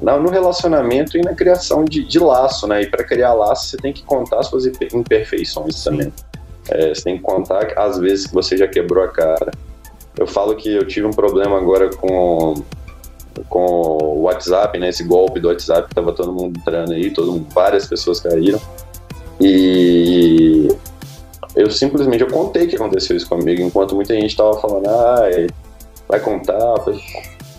na 0.03 0.19
no 0.19 0.31
relacionamento 0.31 1.17
e 1.19 1.23
na 1.23 1.35
criação 1.35 1.85
de, 1.85 2.05
de 2.05 2.19
laço, 2.19 2.67
né? 2.67 2.83
E 2.83 2.87
para 2.87 3.05
criar 3.05 3.35
laço 3.35 3.69
você 3.69 3.77
tem 3.77 3.93
que 3.93 4.03
contar 4.03 4.43
suas 4.43 4.67
imperfeições 4.67 5.77
Sim. 5.77 5.91
também. 5.91 6.13
É, 6.71 6.95
você 6.95 7.03
tem 7.03 7.17
que 7.19 7.23
contar 7.23 7.73
as 7.77 7.99
vezes 7.99 8.27
que 8.27 8.35
você 8.35 8.57
já 8.57 8.67
quebrou 8.67 9.05
a 9.05 9.09
cara. 9.09 9.53
Eu 10.19 10.27
falo 10.27 10.57
que 10.57 10.75
eu 10.75 10.87
tive 10.87 11.07
um 11.07 11.13
problema 11.13 11.59
agora 11.59 11.91
com 11.91 12.55
com 13.49 13.99
o 14.01 14.23
WhatsApp, 14.23 14.79
né? 14.79 14.89
Esse 14.91 15.03
golpe 15.03 15.41
do 15.41 15.49
WhatsApp 15.49 15.89
que 15.89 15.95
tava 15.95 16.13
todo 16.13 16.33
mundo 16.33 16.57
entrando 16.59 16.93
aí, 16.93 17.11
todo 17.11 17.33
mundo, 17.33 17.47
várias 17.53 17.87
pessoas 17.87 18.21
caíram. 18.21 18.61
E 19.41 20.69
eu 21.57 21.71
simplesmente 21.71 22.23
eu 22.23 22.31
contei 22.31 22.67
que 22.67 22.77
aconteceu 22.77 23.17
isso 23.17 23.29
comigo, 23.29 23.63
enquanto 23.63 23.95
muita 23.95 24.15
gente 24.15 24.31
estava 24.31 24.59
falando, 24.61 24.89
ah, 24.89 25.23
vai 26.09 26.21
contar, 26.21 26.75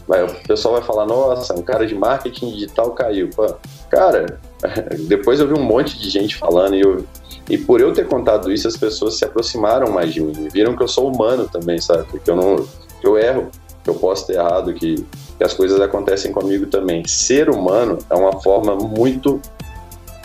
vai, 0.07 0.23
o 0.23 0.47
pessoal 0.47 0.75
vai 0.75 0.83
falar, 0.83 1.05
nossa, 1.05 1.57
um 1.57 1.61
cara 1.61 1.85
de 1.85 1.95
marketing 1.95 2.51
digital 2.51 2.91
caiu. 2.91 3.29
Pô, 3.35 3.53
cara, 3.89 4.39
depois 5.07 5.39
eu 5.39 5.47
vi 5.47 5.53
um 5.53 5.63
monte 5.63 5.97
de 5.97 6.09
gente 6.09 6.35
falando 6.35 6.75
e, 6.75 6.81
eu, 6.81 7.05
e 7.49 7.57
por 7.57 7.79
eu 7.79 7.93
ter 7.93 8.07
contado 8.07 8.51
isso, 8.51 8.67
as 8.67 8.77
pessoas 8.77 9.17
se 9.17 9.25
aproximaram 9.25 9.91
mais 9.91 10.13
de 10.13 10.21
mim, 10.21 10.49
viram 10.51 10.75
que 10.75 10.83
eu 10.83 10.87
sou 10.87 11.11
humano 11.11 11.47
também, 11.51 11.79
sabe? 11.79 12.05
Que 12.19 12.29
eu 12.29 12.35
não, 12.35 12.67
que 12.99 13.07
eu 13.07 13.17
erro, 13.17 13.49
que 13.83 13.89
eu 13.89 13.95
posso 13.95 14.27
ter 14.27 14.33
errado, 14.33 14.73
que, 14.73 14.95
que 15.37 15.43
as 15.43 15.53
coisas 15.53 15.79
acontecem 15.79 16.31
comigo 16.31 16.65
também. 16.65 17.07
Ser 17.07 17.49
humano 17.49 17.97
é 18.09 18.15
uma 18.15 18.41
forma 18.41 18.75
muito 18.75 19.39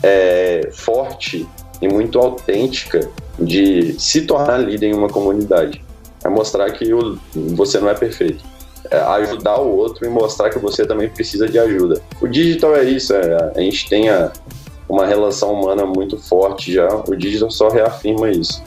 é, 0.02 0.70
forte 0.72 1.48
e 1.80 1.88
muito 1.88 2.18
autêntica 2.18 3.08
de 3.38 3.98
se 3.98 4.22
tornar 4.22 4.58
líder 4.58 4.88
em 4.88 4.94
uma 4.94 5.08
comunidade. 5.08 5.82
É 6.24 6.28
mostrar 6.28 6.70
que 6.72 6.92
o, 6.92 7.18
você 7.34 7.78
não 7.78 7.88
é 7.88 7.94
perfeito. 7.94 8.44
É 8.90 8.98
ajudar 8.98 9.60
o 9.60 9.76
outro 9.76 10.06
e 10.06 10.08
mostrar 10.08 10.50
que 10.50 10.58
você 10.58 10.84
também 10.84 11.08
precisa 11.08 11.48
de 11.48 11.58
ajuda. 11.58 12.02
O 12.20 12.26
digital 12.26 12.74
é 12.76 12.84
isso, 12.84 13.14
é, 13.14 13.52
a 13.54 13.60
gente 13.60 13.88
tem 13.88 14.08
a, 14.08 14.32
uma 14.88 15.06
relação 15.06 15.52
humana 15.52 15.86
muito 15.86 16.18
forte 16.18 16.72
já, 16.72 16.88
o 16.88 17.14
digital 17.14 17.50
só 17.50 17.68
reafirma 17.68 18.28
isso. 18.30 18.62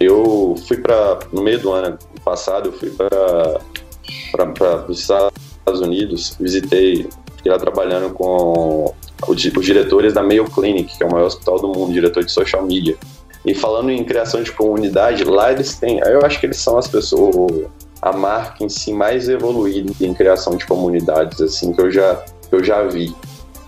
Eu 0.00 0.56
fui 0.66 0.78
para, 0.78 1.20
no 1.32 1.42
meio 1.42 1.60
do 1.60 1.70
ano 1.70 1.96
passado, 2.24 2.68
eu 2.68 2.72
fui 2.72 2.90
para 2.90 4.84
os 4.88 5.00
Estados 5.00 5.80
Unidos, 5.80 6.36
visitei, 6.40 7.08
fiquei 7.36 7.52
lá 7.52 7.58
trabalhando 7.58 8.12
com 8.12 8.92
os 9.28 9.40
diretores 9.40 10.12
da 10.12 10.22
Mayo 10.22 10.44
Clinic, 10.44 10.96
que 10.96 11.02
é 11.02 11.06
o 11.06 11.10
maior 11.10 11.26
hospital 11.26 11.58
do 11.58 11.68
mundo, 11.68 11.92
diretor 11.92 12.24
de 12.24 12.32
social 12.32 12.64
media. 12.64 12.96
E 13.44 13.54
falando 13.54 13.90
em 13.90 14.02
criação 14.04 14.42
de 14.42 14.50
comunidade, 14.52 15.24
lá 15.24 15.52
eles 15.52 15.76
têm. 15.76 15.98
Eu 15.98 16.24
acho 16.24 16.40
que 16.40 16.46
eles 16.46 16.56
são 16.56 16.78
as 16.78 16.88
pessoas, 16.88 17.66
a 18.00 18.12
marca 18.12 18.64
em 18.64 18.68
si 18.68 18.92
mais 18.92 19.28
evoluída 19.28 19.92
em 20.00 20.14
criação 20.14 20.56
de 20.56 20.66
comunidades, 20.66 21.40
assim, 21.40 21.72
que 21.72 21.80
eu 21.80 21.90
já, 21.90 22.24
eu 22.50 22.64
já 22.64 22.82
vi. 22.84 23.14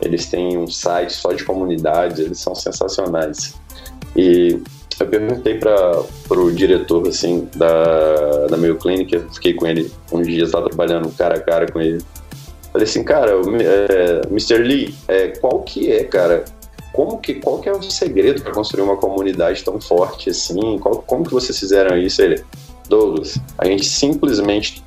Eles 0.01 0.27
têm 0.27 0.59
um 0.59 0.67
site 0.67 1.13
só 1.13 1.33
de 1.33 1.45
comunidades, 1.45 2.19
eles 2.19 2.39
são 2.39 2.55
sensacionais. 2.55 3.55
E 4.15 4.61
eu 4.99 5.07
perguntei 5.07 5.59
para 5.59 6.05
o 6.31 6.51
diretor, 6.51 7.07
assim, 7.07 7.49
da, 7.55 8.47
da 8.47 8.57
Mayo 8.57 8.77
Clinic, 8.77 9.15
eu 9.15 9.29
fiquei 9.31 9.53
com 9.53 9.67
ele 9.67 9.91
uns 10.11 10.27
dias 10.27 10.53
lá 10.53 10.63
trabalhando 10.63 11.11
cara 11.11 11.37
a 11.37 11.41
cara 11.41 11.71
com 11.71 11.81
ele. 11.81 12.03
Falei 12.77 12.85
assim, 12.85 13.05
cara, 13.05 13.31
é, 13.33 14.27
Mr. 14.29 14.59
Lee, 14.59 14.95
é, 15.09 15.29
qual 15.29 15.63
que 15.63 15.91
é, 15.91 16.05
cara, 16.05 16.45
como 16.93 17.17
que, 17.17 17.37
qual 17.37 17.59
que 17.59 17.71
é 17.71 17.73
o 17.73 17.83
segredo 17.83 18.43
para 18.43 18.53
construir 18.53 18.83
uma 18.83 18.99
comunidade 18.99 19.65
tão 19.65 19.81
forte 19.81 20.29
assim? 20.29 20.79
Qual, 20.79 20.97
como 20.97 21.25
que 21.25 21.33
vocês 21.33 21.59
fizeram 21.59 21.97
isso? 21.97 22.21
Ele, 22.21 22.45
Douglas, 22.87 23.39
a 23.57 23.65
gente 23.65 23.87
simplesmente 23.87 24.85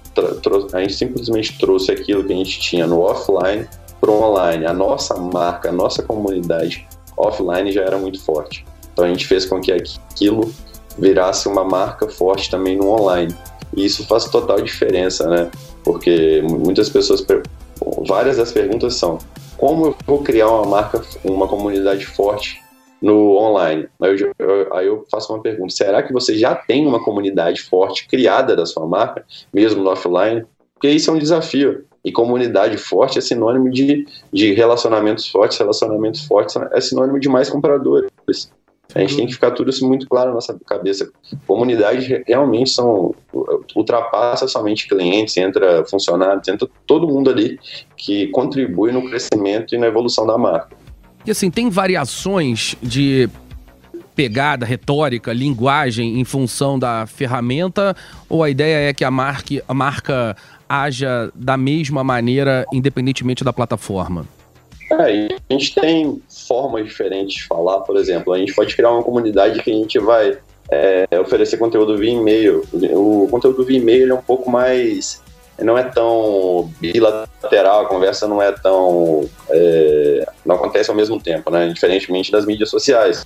a 0.71 0.81
gente 0.81 0.93
simplesmente 0.93 1.57
trouxe 1.57 1.91
aquilo 1.91 2.23
que 2.23 2.31
a 2.31 2.35
gente 2.35 2.59
tinha 2.59 2.85
no 2.85 2.99
offline 2.99 3.67
para 3.99 4.11
o 4.11 4.21
online. 4.21 4.67
A 4.67 4.73
nossa 4.73 5.15
marca, 5.17 5.69
a 5.69 5.71
nossa 5.71 6.03
comunidade 6.03 6.87
offline 7.17 7.71
já 7.71 7.81
era 7.81 7.97
muito 7.97 8.21
forte. 8.23 8.63
Então 8.93 9.03
a 9.03 9.07
gente 9.07 9.25
fez 9.25 9.45
com 9.45 9.59
que 9.59 9.71
aquilo 9.71 10.53
virasse 10.95 11.47
uma 11.47 11.63
marca 11.63 12.07
forte 12.07 12.51
também 12.51 12.77
no 12.77 12.87
online. 12.87 13.35
E 13.75 13.83
isso 13.83 14.05
faz 14.05 14.25
total 14.25 14.61
diferença, 14.61 15.27
né? 15.27 15.49
Porque 15.83 16.43
muitas 16.43 16.87
pessoas, 16.87 17.25
várias 18.07 18.37
das 18.37 18.51
perguntas 18.51 18.95
são: 18.95 19.17
como 19.57 19.87
eu 19.87 19.95
vou 20.05 20.23
criar 20.23 20.49
uma 20.49 20.65
marca, 20.65 21.01
uma 21.23 21.47
comunidade 21.47 22.05
forte 22.05 22.61
no 23.01 23.37
online? 23.37 23.87
Aí 24.01 24.19
eu, 24.19 24.31
eu, 24.39 24.73
aí 24.73 24.87
eu, 24.87 25.05
faço 25.11 25.33
uma 25.33 25.41
pergunta: 25.41 25.73
será 25.73 26.03
que 26.03 26.13
você 26.13 26.37
já 26.37 26.55
tem 26.55 26.85
uma 26.85 27.03
comunidade 27.03 27.61
forte 27.61 28.07
criada 28.07 28.55
da 28.55 28.65
sua 28.65 28.87
marca, 28.87 29.25
mesmo 29.53 29.83
no 29.83 29.89
offline? 29.89 30.45
Porque 30.73 30.89
isso 30.89 31.09
é 31.09 31.13
um 31.13 31.19
desafio. 31.19 31.85
E 32.03 32.11
comunidade 32.13 32.77
forte 32.77 33.17
é 33.17 33.21
sinônimo 33.21 33.69
de, 33.69 34.05
de 34.31 34.53
relacionamentos 34.53 35.27
fortes, 35.27 35.57
relacionamentos 35.57 36.25
fortes 36.25 36.55
é 36.71 36.79
sinônimo 36.79 37.19
de 37.19 37.27
mais 37.27 37.49
compradores. 37.49 38.09
A 38.95 38.99
gente 39.01 39.15
tem 39.15 39.27
que 39.27 39.33
ficar 39.33 39.51
tudo 39.51 39.69
isso 39.69 39.87
muito 39.87 40.07
claro 40.07 40.29
na 40.29 40.35
nossa 40.35 40.57
cabeça. 40.65 41.11
Comunidade 41.45 42.23
realmente 42.25 42.71
são 42.71 43.13
ultrapassa 43.75 44.47
somente 44.47 44.87
clientes, 44.87 45.37
entra 45.37 45.85
funcionários, 45.85 46.47
entra 46.47 46.67
todo 46.87 47.07
mundo 47.07 47.29
ali 47.29 47.59
que 47.95 48.27
contribui 48.27 48.91
no 48.91 49.07
crescimento 49.07 49.75
e 49.75 49.77
na 49.77 49.87
evolução 49.87 50.25
da 50.25 50.37
marca. 50.37 50.75
E 51.25 51.29
assim, 51.29 51.51
tem 51.51 51.69
variações 51.69 52.75
de 52.81 53.29
pegada, 54.15 54.65
retórica, 54.65 55.31
linguagem 55.31 56.19
em 56.19 56.25
função 56.25 56.79
da 56.79 57.05
ferramenta? 57.05 57.95
Ou 58.27 58.43
a 58.43 58.49
ideia 58.49 58.89
é 58.89 58.93
que 58.93 59.05
a 59.05 59.11
marca, 59.11 59.63
a 59.67 59.73
marca 59.73 60.35
haja 60.67 61.31
da 61.35 61.55
mesma 61.55 62.03
maneira, 62.03 62.65
independentemente 62.73 63.43
da 63.43 63.53
plataforma? 63.53 64.25
É, 64.91 65.27
a 65.49 65.53
gente 65.53 65.75
tem 65.75 66.21
formas 66.47 66.85
diferentes 66.85 67.35
de 67.35 67.47
falar, 67.47 67.81
por 67.81 67.95
exemplo, 67.97 68.33
a 68.33 68.39
gente 68.39 68.53
pode 68.53 68.75
criar 68.75 68.91
uma 68.91 69.03
comunidade 69.03 69.61
que 69.61 69.71
a 69.71 69.73
gente 69.73 69.99
vai 69.99 70.37
é, 70.71 71.07
oferecer 71.19 71.57
conteúdo 71.57 71.97
via 71.97 72.11
e-mail. 72.11 72.63
O 72.93 73.27
conteúdo 73.29 73.63
via 73.63 73.77
e-mail 73.77 74.11
é 74.11 74.13
um 74.13 74.21
pouco 74.21 74.49
mais. 74.49 75.21
não 75.59 75.77
é 75.77 75.83
tão 75.83 76.71
bilateral, 76.79 77.81
a 77.81 77.85
conversa 77.85 78.27
não 78.27 78.41
é 78.41 78.51
tão. 78.51 79.29
É, 79.49 80.27
não 80.45 80.55
acontece 80.55 80.89
ao 80.89 80.95
mesmo 80.95 81.19
tempo, 81.19 81.51
né? 81.51 81.67
Diferentemente 81.69 82.31
das 82.31 82.45
mídias 82.45 82.69
sociais. 82.69 83.25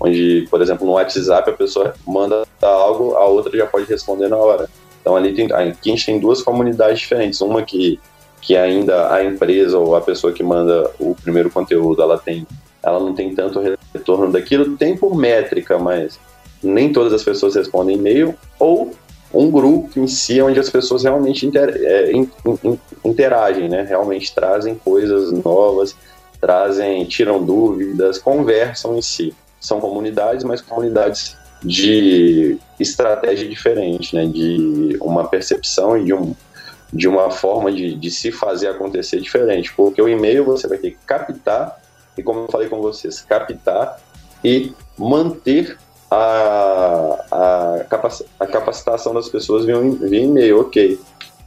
Onde, 0.00 0.46
por 0.48 0.62
exemplo, 0.62 0.86
no 0.86 0.92
WhatsApp 0.92 1.50
a 1.50 1.52
pessoa 1.52 1.94
manda 2.06 2.44
algo, 2.60 3.14
a 3.16 3.26
outra 3.26 3.56
já 3.56 3.66
pode 3.66 3.86
responder 3.86 4.28
na 4.28 4.36
hora. 4.36 4.68
Então 5.00 5.16
ali 5.16 5.34
tem, 5.34 5.46
aqui 5.46 5.90
a 5.90 5.94
gente 5.94 6.06
tem 6.06 6.20
duas 6.20 6.42
comunidades 6.42 7.00
diferentes. 7.00 7.40
Uma 7.40 7.62
que 7.62 7.98
que 8.42 8.56
ainda 8.56 9.14
a 9.14 9.24
empresa 9.24 9.78
ou 9.78 9.94
a 9.94 10.00
pessoa 10.00 10.32
que 10.32 10.42
manda 10.42 10.90
o 10.98 11.14
primeiro 11.14 11.48
conteúdo, 11.48 12.02
ela 12.02 12.18
tem, 12.18 12.44
ela 12.82 12.98
não 12.98 13.14
tem 13.14 13.32
tanto 13.34 13.62
retorno 13.94 14.32
daquilo, 14.32 14.76
tem 14.76 14.96
por 14.96 15.16
métrica, 15.16 15.78
mas 15.78 16.18
nem 16.60 16.92
todas 16.92 17.12
as 17.12 17.22
pessoas 17.22 17.54
respondem 17.54 17.96
e-mail, 17.96 18.34
ou 18.58 18.92
um 19.32 19.50
grupo 19.50 19.98
em 19.98 20.08
si 20.08 20.42
onde 20.42 20.58
as 20.58 20.68
pessoas 20.68 21.04
realmente 21.04 21.46
inter, 21.46 21.70
é, 21.82 22.12
interagem, 23.04 23.68
né? 23.68 23.82
Realmente 23.82 24.34
trazem 24.34 24.74
coisas 24.74 25.32
novas, 25.32 25.96
trazem, 26.40 27.04
tiram 27.04 27.42
dúvidas, 27.42 28.18
conversam 28.18 28.98
em 28.98 29.02
si. 29.02 29.32
São 29.60 29.80
comunidades, 29.80 30.44
mas 30.44 30.60
comunidades 30.60 31.36
de 31.62 32.58
estratégia 32.78 33.48
diferente, 33.48 34.14
né? 34.14 34.26
De 34.26 34.98
uma 35.00 35.24
percepção 35.28 35.96
e 35.96 36.04
de 36.04 36.12
um, 36.12 36.34
de 36.92 37.08
uma 37.08 37.30
forma 37.30 37.72
de, 37.72 37.94
de 37.94 38.10
se 38.10 38.30
fazer 38.30 38.68
acontecer 38.68 39.20
diferente, 39.20 39.72
porque 39.74 40.00
o 40.00 40.08
e-mail 40.08 40.44
você 40.44 40.68
vai 40.68 40.78
ter 40.78 40.90
que 40.90 40.98
captar, 41.06 41.80
e 42.16 42.22
como 42.22 42.40
eu 42.40 42.48
falei 42.48 42.68
com 42.68 42.80
vocês, 42.80 43.22
captar 43.22 43.98
e 44.44 44.72
manter 44.98 45.78
a, 46.10 47.24
a, 47.30 47.84
capac, 47.84 48.24
a 48.38 48.46
capacitação 48.46 49.14
das 49.14 49.28
pessoas 49.28 49.64
via, 49.64 49.80
via 49.80 50.20
e-mail, 50.20 50.60
ok. 50.60 51.00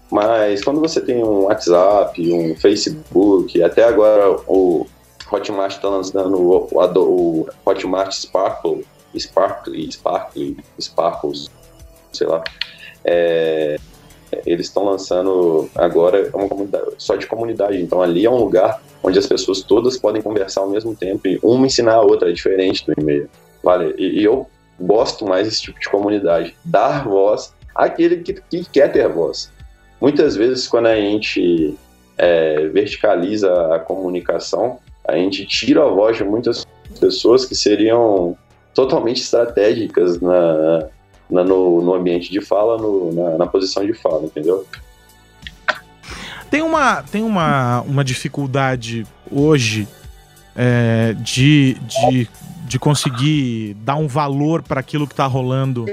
Mas 0.10 0.64
quando 0.64 0.80
você 0.80 1.00
tem 1.02 1.24
um 1.24 1.44
WhatsApp, 1.44 2.32
um 2.32 2.56
Facebook, 2.56 3.62
até 3.62 3.84
agora 3.84 4.32
o 4.48 4.88
Hotmart 5.32 5.74
está 5.74 5.90
lançando 5.90 6.38
o, 6.38 6.68
o, 6.72 7.48
Hotmart 7.66 8.12
Sparkle, 8.14 8.86
Sparkle, 9.18 9.92
Sparkle, 9.92 10.58
Sparkles, 10.80 11.52
sei 12.12 12.28
lá. 12.28 12.44
É, 13.04 13.78
eles 14.46 14.68
estão 14.68 14.86
lançando 14.86 15.70
agora 15.76 16.30
uma 16.34 16.48
comunidade, 16.48 16.86
só 16.98 17.16
de 17.16 17.28
comunidade. 17.28 17.82
Então 17.82 18.02
ali 18.02 18.26
é 18.26 18.30
um 18.30 18.38
lugar 18.38 18.82
onde 19.04 19.20
as 19.20 19.28
pessoas 19.28 19.62
todas 19.62 19.98
podem 19.98 20.22
conversar 20.22 20.62
ao 20.62 20.70
mesmo 20.70 20.96
tempo 20.96 21.28
e 21.28 21.40
uma 21.44 21.66
ensinar 21.66 21.96
a 21.96 22.02
outra, 22.02 22.30
é 22.30 22.34
diferente 22.34 22.86
do 22.86 22.94
e-mail. 23.00 23.30
Vale? 23.64 23.94
E, 23.98 24.22
e 24.22 24.24
eu 24.24 24.48
gosto 24.80 25.26
mais 25.26 25.48
desse 25.48 25.62
tipo 25.62 25.80
de 25.80 25.90
comunidade. 25.90 26.56
Dar 26.64 27.04
voz 27.04 27.54
àquele 27.74 28.18
que, 28.18 28.34
que 28.34 28.66
quer 28.66 28.92
ter 28.92 29.08
voz. 29.10 29.52
Muitas 30.00 30.36
vezes, 30.36 30.68
quando 30.68 30.88
a 30.88 30.96
gente 30.96 31.78
é, 32.18 32.68
verticaliza 32.68 33.76
a 33.76 33.80
comunicação, 33.80 34.80
a 35.08 35.16
gente 35.16 35.46
tira 35.46 35.84
a 35.84 35.88
voz 35.88 36.18
de 36.18 36.24
muitas 36.24 36.66
pessoas 37.00 37.46
que 37.46 37.56
seriam 37.56 38.38
totalmente 38.74 39.22
estratégicas 39.22 40.20
na, 40.20 40.88
na, 41.30 41.44
no, 41.44 41.82
no, 41.82 41.94
ambiente 41.94 42.32
de 42.32 42.42
fala, 42.42 42.78
no, 42.78 43.14
na, 43.14 43.38
na, 43.38 43.48
posição 43.48 43.86
de 43.86 43.94
fala, 43.94 44.24
entendeu? 44.24 44.66
Tem 46.50 46.62
uma, 46.62 47.02
tem 47.04 47.24
uma, 47.24 47.82
uma 47.82 48.04
dificuldade 48.04 49.06
hoje 49.32 49.88
é, 50.56 51.14
de, 51.20 51.74
de, 51.74 52.30
de 52.66 52.80
conseguir 52.80 53.74
dar 53.84 53.96
um 53.96 54.08
valor 54.08 54.62
para 54.62 54.80
aquilo 54.80 55.08
que 55.08 55.14
está 55.14 55.26
rolando 55.26 55.86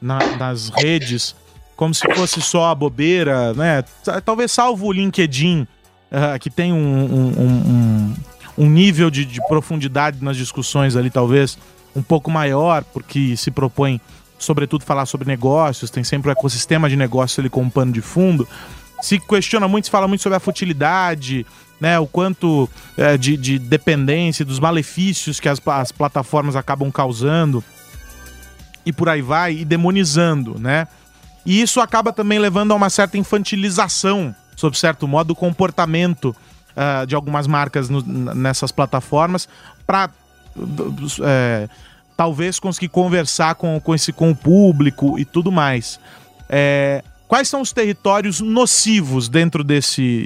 na, 0.00 0.18
nas 0.36 0.68
redes, 0.68 1.34
como 1.74 1.94
se 1.94 2.02
fosse 2.14 2.40
só 2.40 2.70
a 2.70 2.74
bobeira, 2.74 3.52
né? 3.52 3.84
Talvez 4.24 4.52
salvo 4.52 4.86
o 4.86 4.92
LinkedIn, 4.92 5.66
uh, 6.10 6.38
que 6.38 6.48
tem 6.48 6.72
um, 6.72 6.76
um, 6.78 7.40
um, 7.40 8.14
um 8.56 8.70
nível 8.70 9.10
de, 9.10 9.24
de 9.24 9.40
profundidade 9.48 10.24
nas 10.24 10.36
discussões 10.36 10.96
ali, 10.96 11.10
talvez 11.10 11.58
um 11.94 12.02
pouco 12.02 12.30
maior, 12.30 12.84
porque 12.84 13.36
se 13.36 13.50
propõe 13.50 14.00
sobretudo 14.38 14.84
falar 14.84 15.06
sobre 15.06 15.26
negócios, 15.26 15.90
tem 15.90 16.04
sempre 16.04 16.30
o 16.30 16.32
ecossistema 16.32 16.88
de 16.88 16.96
negócios 16.96 17.38
ali 17.38 17.50
como 17.50 17.70
pano 17.70 17.92
de 17.92 18.00
fundo. 18.00 18.48
Se 19.00 19.18
questiona 19.18 19.68
muito, 19.68 19.86
se 19.86 19.90
fala 19.90 20.08
muito 20.08 20.22
sobre 20.22 20.36
a 20.36 20.40
futilidade, 20.40 21.46
né, 21.80 21.98
o 21.98 22.06
quanto 22.06 22.68
é, 22.96 23.16
de, 23.16 23.36
de 23.36 23.58
dependência, 23.58 24.44
dos 24.44 24.58
malefícios 24.58 25.38
que 25.38 25.48
as, 25.48 25.60
as 25.66 25.92
plataformas 25.92 26.56
acabam 26.56 26.90
causando 26.90 27.62
e 28.84 28.92
por 28.92 29.08
aí 29.08 29.20
vai, 29.20 29.52
e 29.52 29.64
demonizando, 29.64 30.58
né? 30.58 30.86
E 31.44 31.60
isso 31.60 31.80
acaba 31.80 32.12
também 32.12 32.38
levando 32.38 32.72
a 32.72 32.74
uma 32.74 32.88
certa 32.88 33.18
infantilização, 33.18 34.34
sob 34.54 34.76
certo 34.78 35.06
modo, 35.06 35.28
do 35.28 35.34
comportamento 35.34 36.34
uh, 36.76 37.06
de 37.06 37.14
algumas 37.14 37.46
marcas 37.46 37.88
no, 37.88 38.00
nessas 38.02 38.70
plataformas 38.72 39.48
para 39.86 40.10
é, 41.22 41.68
talvez 42.16 42.58
conseguir 42.58 42.88
conversar 42.88 43.54
com, 43.56 43.78
com, 43.80 43.94
esse, 43.94 44.12
com 44.12 44.30
o 44.30 44.36
público 44.36 45.18
e 45.18 45.24
tudo 45.24 45.52
mais. 45.52 46.00
É, 46.48 47.04
quais 47.28 47.48
são 47.48 47.60
os 47.60 47.72
territórios 47.72 48.40
nocivos 48.40 49.28
dentro 49.28 49.62
desse, 49.62 50.24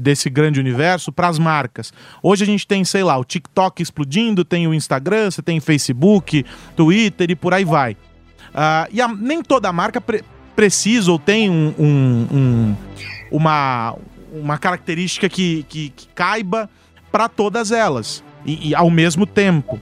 desse 0.00 0.28
grande 0.28 0.58
universo 0.58 1.12
para 1.12 1.28
as 1.28 1.38
marcas? 1.38 1.92
Hoje 2.22 2.42
a 2.42 2.46
gente 2.46 2.66
tem, 2.66 2.84
sei 2.84 3.04
lá, 3.04 3.16
o 3.16 3.24
TikTok 3.24 3.82
explodindo, 3.82 4.44
tem 4.44 4.66
o 4.66 4.74
Instagram, 4.74 5.30
você 5.30 5.42
tem 5.42 5.60
Facebook, 5.60 6.44
Twitter 6.74 7.30
e 7.30 7.36
por 7.36 7.54
aí 7.54 7.64
vai. 7.64 7.92
Uh, 7.92 8.88
e 8.90 9.00
a, 9.00 9.08
nem 9.08 9.42
toda 9.42 9.72
marca 9.72 10.00
pre 10.00 10.24
precisa 10.56 11.12
ou 11.12 11.20
tem 11.20 11.48
um, 11.48 11.72
um, 11.78 12.26
um, 12.32 12.76
uma, 13.30 13.94
uma 14.32 14.58
característica 14.58 15.28
que, 15.28 15.64
que, 15.68 15.90
que 15.90 16.08
caiba 16.08 16.68
para 17.12 17.28
todas 17.28 17.70
elas 17.70 18.24
e, 18.44 18.70
e 18.70 18.74
ao 18.74 18.90
mesmo 18.90 19.24
tempo. 19.24 19.80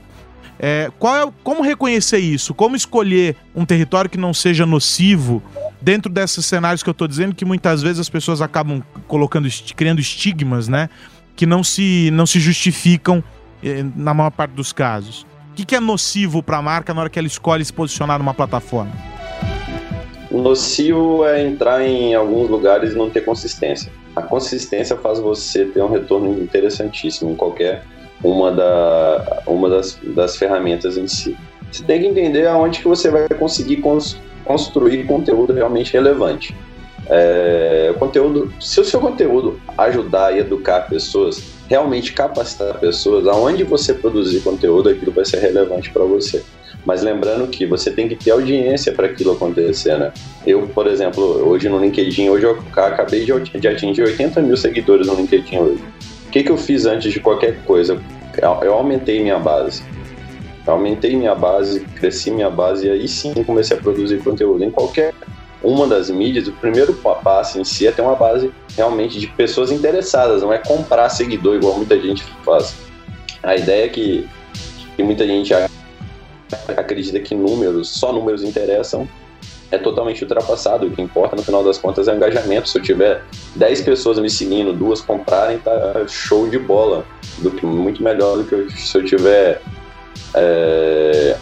É, 0.59 0.89
qual 0.97 1.15
é, 1.15 1.31
como 1.43 1.61
reconhecer 1.61 2.17
isso? 2.17 2.53
Como 2.53 2.75
escolher 2.75 3.35
um 3.55 3.65
território 3.65 4.09
que 4.09 4.17
não 4.17 4.33
seja 4.33 4.65
nocivo 4.65 5.41
dentro 5.79 6.11
desses 6.11 6.45
cenários 6.45 6.81
que 6.81 6.89
eu 6.89 6.93
estou 6.93 7.07
dizendo 7.07 7.35
que 7.35 7.45
muitas 7.45 7.81
vezes 7.81 7.99
as 7.99 8.09
pessoas 8.09 8.41
acabam 8.41 8.81
colocando, 9.07 9.47
criando 9.75 9.99
estigmas, 9.99 10.67
né? 10.67 10.89
Que 11.35 11.45
não 11.45 11.63
se, 11.63 12.09
não 12.11 12.25
se 12.25 12.39
justificam 12.39 13.23
eh, 13.63 13.85
na 13.95 14.13
maior 14.13 14.31
parte 14.31 14.51
dos 14.51 14.73
casos. 14.73 15.25
O 15.51 15.55
que, 15.55 15.65
que 15.65 15.75
é 15.75 15.79
nocivo 15.79 16.41
para 16.41 16.57
a 16.57 16.61
marca 16.61 16.93
na 16.93 17.01
hora 17.01 17.09
que 17.09 17.19
ela 17.19 17.27
escolhe 17.27 17.63
se 17.63 17.73
posicionar 17.73 18.17
numa 18.17 18.33
plataforma? 18.33 18.91
Nocivo 20.31 21.25
é 21.25 21.45
entrar 21.45 21.81
em 21.81 22.13
alguns 22.13 22.49
lugares 22.49 22.93
e 22.93 22.95
não 22.95 23.09
ter 23.09 23.21
consistência. 23.21 23.91
A 24.15 24.21
consistência 24.21 24.97
faz 24.97 25.19
você 25.19 25.65
ter 25.65 25.81
um 25.81 25.89
retorno 25.89 26.41
interessantíssimo 26.41 27.31
em 27.31 27.35
qualquer 27.35 27.83
uma, 28.23 28.51
da, 28.51 29.43
uma 29.45 29.69
das, 29.69 29.99
das 30.03 30.35
ferramentas 30.37 30.97
em 30.97 31.07
si. 31.07 31.35
Você 31.71 31.83
tem 31.83 32.01
que 32.01 32.07
entender 32.07 32.47
aonde 32.47 32.79
que 32.79 32.87
você 32.87 33.09
vai 33.09 33.27
conseguir 33.29 33.77
cons, 33.77 34.19
construir 34.45 35.05
conteúdo 35.05 35.53
realmente 35.53 35.93
relevante. 35.93 36.55
É, 37.09 37.93
conteúdo, 37.97 38.53
se 38.59 38.81
o 38.81 38.85
seu 38.85 38.99
conteúdo 38.99 39.59
ajudar 39.77 40.35
e 40.35 40.39
educar 40.39 40.81
pessoas, 40.81 41.41
realmente 41.69 42.11
capacitar 42.13 42.77
pessoas, 42.79 43.27
aonde 43.27 43.63
você 43.63 43.93
produzir 43.93 44.41
conteúdo, 44.41 44.89
aquilo 44.89 45.11
vai 45.11 45.23
ser 45.23 45.39
relevante 45.39 45.89
para 45.89 46.03
você. 46.03 46.43
Mas 46.85 47.01
lembrando 47.01 47.47
que 47.47 47.65
você 47.65 47.91
tem 47.91 48.07
que 48.07 48.15
ter 48.15 48.31
audiência 48.31 48.93
para 48.93 49.07
aquilo 49.07 49.33
acontecer, 49.33 49.97
né? 49.97 50.11
Eu, 50.45 50.67
por 50.67 50.87
exemplo, 50.87 51.23
hoje 51.45 51.67
no 51.67 51.79
LinkedIn, 51.79 52.29
hoje 52.29 52.45
eu 52.45 52.57
acabei 52.75 53.25
de, 53.25 53.67
atingir 53.67 54.03
80 54.03 54.41
mil 54.41 54.55
seguidores 54.55 55.07
no 55.07 55.15
LinkedIn 55.15 55.57
hoje. 55.57 55.83
O 56.27 56.29
que, 56.29 56.43
que 56.43 56.51
eu 56.51 56.57
fiz 56.57 56.85
antes 56.85 57.11
de 57.11 57.19
qualquer 57.19 57.63
coisa? 57.63 58.01
Eu 58.61 58.73
aumentei 58.73 59.21
minha 59.21 59.39
base. 59.39 59.81
Eu 60.65 60.73
aumentei 60.73 61.15
minha 61.15 61.33
base, 61.33 61.79
cresci 61.95 62.29
minha 62.29 62.49
base 62.49 62.87
e 62.87 62.89
aí 62.91 63.07
sim 63.07 63.33
comecei 63.45 63.77
a 63.77 63.79
produzir 63.79 64.21
conteúdo 64.21 64.63
em 64.63 64.69
qualquer 64.69 65.13
uma 65.63 65.87
das 65.87 66.09
mídias, 66.09 66.47
o 66.47 66.51
primeiro 66.53 66.93
passo 66.93 67.59
em 67.59 67.63
si 67.63 67.87
é 67.87 67.91
ter 67.91 68.01
uma 68.01 68.15
base 68.15 68.51
realmente 68.75 69.19
de 69.19 69.27
pessoas 69.27 69.71
interessadas, 69.71 70.41
não 70.41 70.53
é 70.53 70.59
comprar 70.59 71.09
seguidor 71.09 71.55
igual 71.55 71.75
muita 71.75 71.99
gente 71.99 72.23
faz. 72.45 72.75
A 73.41 73.55
ideia 73.55 73.85
é 73.85 73.89
que, 73.89 74.27
que 74.95 75.03
muita 75.03 75.25
gente 75.25 75.53
acredita 76.75 77.19
que 77.19 77.33
números, 77.33 77.89
só 77.89 78.13
números 78.13 78.43
interessam, 78.43 79.07
é 79.71 79.77
totalmente 79.77 80.23
ultrapassado. 80.23 80.87
O 80.87 80.91
que 80.91 81.01
importa 81.01 81.35
no 81.35 81.43
final 81.43 81.63
das 81.63 81.77
contas 81.77 82.07
é 82.07 82.13
o 82.13 82.15
engajamento. 82.15 82.69
Se 82.69 82.77
eu 82.77 82.81
tiver 82.81 83.23
10 83.55 83.81
pessoas 83.81 84.19
me 84.19 84.29
seguindo, 84.29 84.73
duas 84.73 85.01
comprarem, 85.01 85.59
tá 85.59 86.05
show 86.07 86.47
de 86.49 86.57
bola. 86.57 87.05
Do 87.39 87.51
que, 87.51 87.65
muito 87.65 88.01
melhor 88.01 88.37
do 88.37 88.43
que 88.43 88.71
se 88.79 88.97
eu 88.97 89.05
tiver 89.05 89.61
é, 90.33 91.37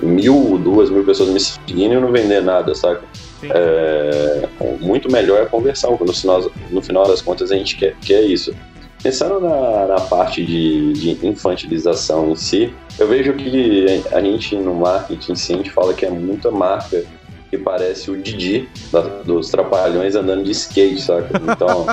mil, 0.00 0.58
duas 0.58 0.90
mil 0.90 1.04
pessoas 1.04 1.30
me 1.30 1.40
seguindo 1.40 1.94
e 1.94 2.00
não 2.00 2.12
vender 2.12 2.42
nada, 2.42 2.74
saca? 2.74 3.02
É, 3.44 4.48
muito 4.80 5.10
melhor 5.10 5.38
é 5.38 5.42
a 5.42 5.46
conversão. 5.46 5.96
No 6.00 6.12
final, 6.12 6.50
no 6.70 6.82
final 6.82 7.06
das 7.06 7.22
contas, 7.22 7.50
a 7.52 7.56
gente 7.56 7.76
quer, 7.76 7.94
quer 8.00 8.22
isso. 8.22 8.54
Pensando 9.02 9.38
na, 9.38 9.86
na 9.86 10.00
parte 10.00 10.44
de, 10.44 10.92
de, 10.92 11.26
infantilização 11.26 12.32
em 12.32 12.34
si, 12.34 12.74
eu 12.98 13.06
vejo 13.06 13.32
que 13.34 14.02
a 14.10 14.20
gente 14.20 14.56
no 14.56 14.74
marketing, 14.74 15.36
sim, 15.36 15.54
a 15.54 15.56
gente 15.58 15.70
fala 15.70 15.94
que 15.94 16.04
é 16.04 16.10
muita 16.10 16.50
marca 16.50 17.04
que 17.50 17.58
parece 17.58 18.10
o 18.10 18.16
Didi 18.16 18.68
da, 18.92 19.00
dos 19.00 19.50
Trapalhões 19.50 20.14
andando 20.14 20.44
de 20.44 20.52
skate, 20.52 21.00
saca? 21.00 21.28
Então, 21.42 21.86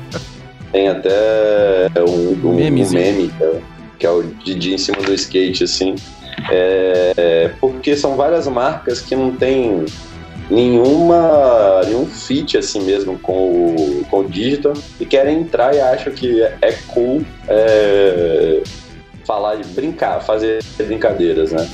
tem 0.72 0.88
até 0.88 1.90
um, 1.98 2.48
um, 2.48 2.50
um 2.50 2.54
meme, 2.54 3.28
que 3.28 3.42
é, 3.42 3.60
que 4.00 4.06
é, 4.06 4.10
o 4.10 4.22
Didi 4.22 4.74
em 4.74 4.78
cima 4.78 4.98
do 4.98 5.12
skate, 5.14 5.64
assim. 5.64 5.94
É, 6.50 7.52
porque 7.60 7.96
são 7.96 8.16
várias 8.16 8.46
marcas 8.48 9.00
que 9.00 9.14
não 9.14 9.34
tem 9.34 9.84
nenhuma 10.50 11.80
nenhum 11.86 12.04
fit 12.04 12.58
assim 12.58 12.82
mesmo 12.82 13.18
com 13.18 13.32
o, 13.32 14.04
com 14.10 14.18
o 14.18 14.28
digital 14.28 14.74
e 15.00 15.06
querem 15.06 15.40
entrar 15.40 15.74
e 15.74 15.80
acham 15.80 16.12
que 16.12 16.42
é, 16.42 16.58
é 16.60 16.72
cool 16.88 17.24
é, 17.48 18.62
falar 19.24 19.56
de 19.56 19.64
brincar, 19.68 20.20
fazer 20.20 20.62
brincadeiras, 20.76 21.52
né? 21.52 21.66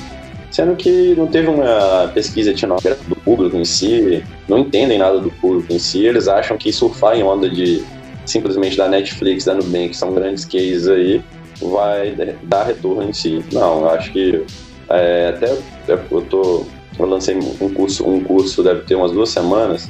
Sendo 0.51 0.75
que 0.75 1.15
não 1.15 1.27
teve 1.27 1.47
uma 1.47 2.11
pesquisa 2.13 2.51
etnográfica 2.51 3.07
do 3.07 3.15
público 3.15 3.55
em 3.55 3.63
si, 3.63 4.21
não 4.49 4.59
entendem 4.59 4.99
nada 4.99 5.17
do 5.17 5.31
público 5.31 5.71
em 5.71 5.79
si, 5.79 6.05
eles 6.05 6.27
acham 6.27 6.57
que 6.57 6.73
surfar 6.73 7.17
em 7.17 7.23
onda 7.23 7.49
de 7.49 7.83
simplesmente 8.25 8.77
da 8.77 8.87
Netflix, 8.87 9.45
da 9.45 9.53
Nubank, 9.53 9.95
são 9.95 10.13
grandes 10.13 10.45
cases 10.45 10.87
aí, 10.87 11.23
vai 11.61 12.13
dar 12.43 12.63
retorno 12.63 13.03
em 13.03 13.13
si. 13.13 13.43
Não, 13.51 13.81
eu 13.81 13.89
acho 13.89 14.11
que 14.11 14.43
é, 14.89 15.29
até 15.29 15.57
eu 15.87 16.21
tô 16.29 16.65
eu 16.99 17.05
lancei 17.05 17.35
um 17.35 17.73
curso, 17.73 18.07
um 18.07 18.21
curso 18.23 18.61
deve 18.61 18.81
ter 18.81 18.95
umas 18.95 19.11
duas 19.11 19.29
semanas, 19.29 19.89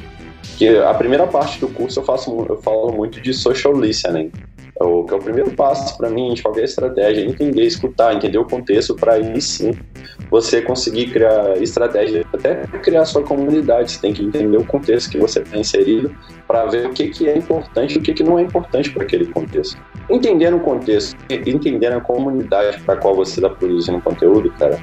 que 0.58 0.78
a 0.78 0.94
primeira 0.94 1.26
parte 1.28 1.60
do 1.60 1.68
curso 1.68 2.00
eu 2.00 2.04
faço 2.04 2.46
eu 2.48 2.58
falo 2.62 2.92
muito 2.92 3.20
de 3.20 3.34
social 3.34 3.74
listening, 3.74 4.32
o 4.82 5.04
que 5.04 5.14
é 5.14 5.18
o 5.18 5.20
primeiro 5.20 5.52
passo 5.52 5.98
para 5.98 6.10
mim 6.10 6.34
de 6.34 6.42
qualquer 6.42 6.64
estratégia, 6.64 7.26
entender, 7.26 7.64
escutar, 7.64 8.14
entender 8.14 8.38
o 8.38 8.46
contexto 8.46 8.96
para 8.96 9.14
aí 9.14 9.42
sim 9.42 9.72
você 10.30 10.62
conseguir 10.62 11.08
criar 11.08 11.58
estratégia, 11.62 12.26
até 12.34 12.56
criar 12.80 13.06
sua 13.06 13.22
comunidade, 13.22 13.92
você 13.92 14.02
tem 14.02 14.14
que 14.14 14.24
entender 14.24 14.58
o 14.58 14.66
contexto 14.66 15.12
que 15.12 15.18
você 15.18 15.40
está 15.40 15.58
inserido 15.58 16.16
para 16.48 16.66
ver 16.66 16.88
o 16.88 16.94
que, 16.94 17.10
que 17.10 17.28
é 17.28 17.38
importante 17.38 17.96
e 17.96 17.98
o 17.98 18.02
que, 18.02 18.14
que 18.14 18.24
não 18.24 18.40
é 18.40 18.44
importante 18.44 18.92
para 18.92 19.04
aquele 19.04 19.26
contexto. 19.26 19.78
Entendendo 20.10 20.58
o 20.58 20.60
contexto, 20.62 21.18
entendendo 21.30 21.94
a 21.94 22.02
comunidade 22.02 22.80
para 22.82 22.96
qual 22.98 23.16
você 23.16 23.40
está 23.40 23.50
produzindo 23.50 24.02
conteúdo, 24.02 24.52
cara, 24.52 24.80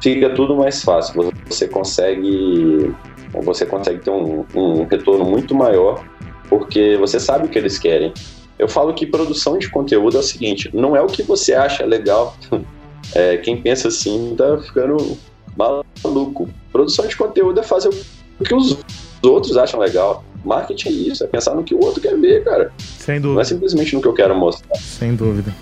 fica 0.00 0.30
tudo 0.30 0.56
mais 0.56 0.82
fácil. 0.82 1.32
Você 1.46 1.66
consegue, 1.66 2.94
você 3.42 3.66
consegue 3.66 4.00
ter 4.00 4.10
um, 4.10 4.44
um 4.54 4.84
retorno 4.84 5.24
muito 5.24 5.54
maior 5.54 6.04
porque 6.48 6.96
você 6.96 7.18
sabe 7.18 7.46
o 7.46 7.48
que 7.48 7.58
eles 7.58 7.78
querem. 7.78 8.12
Eu 8.58 8.68
falo 8.68 8.94
que 8.94 9.06
produção 9.06 9.58
de 9.58 9.68
conteúdo 9.68 10.16
é 10.16 10.20
o 10.20 10.22
seguinte: 10.22 10.70
não 10.72 10.96
é 10.96 11.00
o 11.00 11.06
que 11.06 11.22
você 11.22 11.54
acha 11.54 11.84
legal. 11.84 12.36
É, 13.14 13.36
quem 13.36 13.62
pensa 13.62 13.86
assim 13.86 14.34
tá 14.36 14.58
ficando 14.58 15.16
maluco. 15.56 16.48
Produção 16.72 17.06
de 17.06 17.16
conteúdo 17.16 17.60
é 17.60 17.62
fazer 17.62 17.88
o 17.88 18.44
que 18.44 18.52
os 18.52 18.76
outros 19.22 19.56
acham 19.56 19.78
legal. 19.78 20.24
Marketing 20.44 20.88
é 20.88 20.92
isso, 20.92 21.22
é 21.24 21.26
pensar 21.28 21.54
no 21.54 21.62
que 21.62 21.72
o 21.72 21.84
outro 21.84 22.00
quer 22.00 22.18
ver, 22.18 22.42
cara. 22.42 22.72
Sem 22.78 23.20
dúvida. 23.20 23.34
Não 23.34 23.40
é 23.40 23.44
simplesmente 23.44 23.94
no 23.94 24.02
que 24.02 24.08
eu 24.08 24.12
quero 24.12 24.34
mostrar. 24.34 24.76
Sem 24.76 25.14
dúvida. 25.14 25.54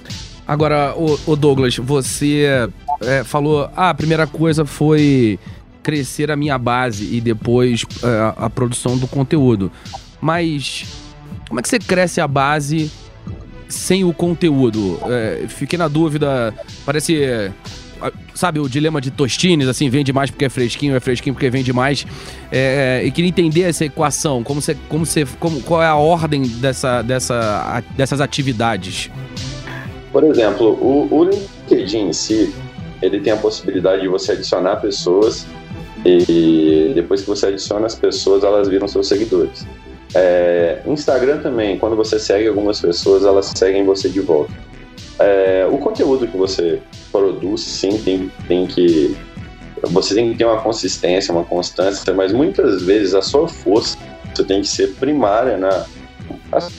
Agora, 0.46 0.94
o, 0.96 1.36
Douglas, 1.36 1.76
você 1.76 2.68
é, 3.02 3.24
falou, 3.24 3.68
ah, 3.76 3.90
a 3.90 3.94
primeira 3.94 4.26
coisa 4.26 4.64
foi 4.64 5.38
crescer 5.82 6.30
a 6.30 6.36
minha 6.36 6.58
base 6.58 7.14
e 7.14 7.20
depois 7.20 7.84
é, 8.02 8.34
a 8.36 8.50
produção 8.50 8.96
do 8.96 9.06
conteúdo. 9.06 9.70
Mas 10.20 11.03
como 11.54 11.60
é 11.60 11.62
que 11.62 11.68
você 11.68 11.78
cresce 11.78 12.20
a 12.20 12.26
base 12.26 12.90
sem 13.68 14.02
o 14.02 14.12
conteúdo? 14.12 14.98
É, 15.06 15.44
fiquei 15.46 15.78
na 15.78 15.86
dúvida, 15.86 16.52
parece 16.84 17.52
sabe, 18.34 18.58
o 18.58 18.68
dilema 18.68 19.00
de 19.00 19.12
Tostines, 19.12 19.68
assim, 19.68 19.88
vende 19.88 20.12
mais 20.12 20.32
porque 20.32 20.46
é 20.46 20.48
fresquinho, 20.48 20.96
é 20.96 21.00
fresquinho 21.00 21.32
porque 21.32 21.48
vende 21.48 21.72
mais. 21.72 22.04
É, 22.50 23.02
e 23.04 23.10
queria 23.12 23.28
entender 23.28 23.62
essa 23.62 23.84
equação, 23.84 24.42
como 24.42 24.60
você, 24.60 24.76
como 24.88 25.06
você, 25.06 25.24
como, 25.38 25.62
qual 25.62 25.80
é 25.80 25.86
a 25.86 25.94
ordem 25.94 26.42
dessa, 26.42 27.02
dessa, 27.02 27.84
dessas 27.96 28.20
atividades? 28.20 29.08
Por 30.10 30.24
exemplo, 30.24 30.70
o, 30.82 31.08
o 31.08 31.22
LinkedIn 31.22 32.08
em 32.08 32.12
si, 32.12 32.52
ele 33.00 33.20
tem 33.20 33.32
a 33.32 33.36
possibilidade 33.36 34.02
de 34.02 34.08
você 34.08 34.32
adicionar 34.32 34.80
pessoas 34.80 35.46
e 36.04 36.90
depois 36.96 37.20
que 37.20 37.28
você 37.28 37.46
adiciona 37.46 37.86
as 37.86 37.94
pessoas, 37.94 38.42
elas 38.42 38.66
viram 38.68 38.88
seus 38.88 39.06
seguidores. 39.06 39.64
É, 40.14 40.80
Instagram 40.86 41.38
também, 41.38 41.78
quando 41.78 41.96
você 41.96 42.18
segue 42.18 42.46
algumas 42.46 42.80
pessoas, 42.80 43.24
elas 43.24 43.52
seguem 43.54 43.84
você 43.84 44.08
de 44.08 44.20
volta. 44.20 44.52
É, 45.18 45.66
o 45.70 45.78
conteúdo 45.78 46.26
que 46.26 46.36
você 46.36 46.80
produz, 47.10 47.60
sim, 47.62 47.98
tem, 47.98 48.30
tem 48.46 48.66
que. 48.66 49.16
Você 49.82 50.14
tem 50.14 50.32
que 50.32 50.38
ter 50.38 50.44
uma 50.44 50.60
consistência, 50.60 51.32
uma 51.32 51.44
constância, 51.44 52.12
mas 52.14 52.32
muitas 52.32 52.82
vezes 52.82 53.14
a 53.14 53.20
sua 53.20 53.48
força 53.48 53.98
tem 54.46 54.62
que 54.62 54.68
ser 54.68 54.94
primária 54.94 55.56
na. 55.56 55.84
As, 56.52 56.70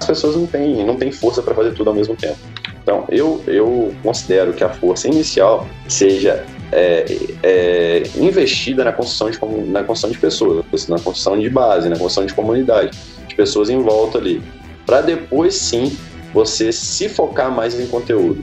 as 0.00 0.06
pessoas 0.06 0.36
não 0.36 0.46
têm, 0.46 0.84
não 0.84 0.96
têm 0.96 1.12
força 1.12 1.42
para 1.42 1.54
fazer 1.54 1.72
tudo 1.74 1.90
ao 1.90 1.94
mesmo 1.94 2.16
tempo. 2.16 2.38
Então, 2.82 3.04
eu, 3.08 3.40
eu 3.46 3.94
considero 4.02 4.52
que 4.52 4.64
a 4.64 4.68
força 4.68 5.06
inicial 5.06 5.66
seja 5.88 6.44
é, 6.72 7.04
é, 7.42 8.02
investida 8.16 8.82
na 8.82 8.92
construção, 8.92 9.30
de, 9.30 9.38
na 9.70 9.84
construção 9.84 10.10
de 10.10 10.18
pessoas, 10.18 10.88
na 10.88 10.98
construção 10.98 11.38
de 11.38 11.48
base, 11.50 11.88
na 11.88 11.96
construção 11.96 12.24
de 12.24 12.32
comunidade, 12.32 12.98
de 13.28 13.34
pessoas 13.34 13.68
em 13.68 13.80
volta 13.82 14.18
ali. 14.18 14.42
Para 14.86 15.02
depois 15.02 15.54
sim 15.54 15.96
você 16.32 16.72
se 16.72 17.10
focar 17.10 17.52
mais 17.54 17.78
em 17.78 17.86
conteúdo, 17.86 18.42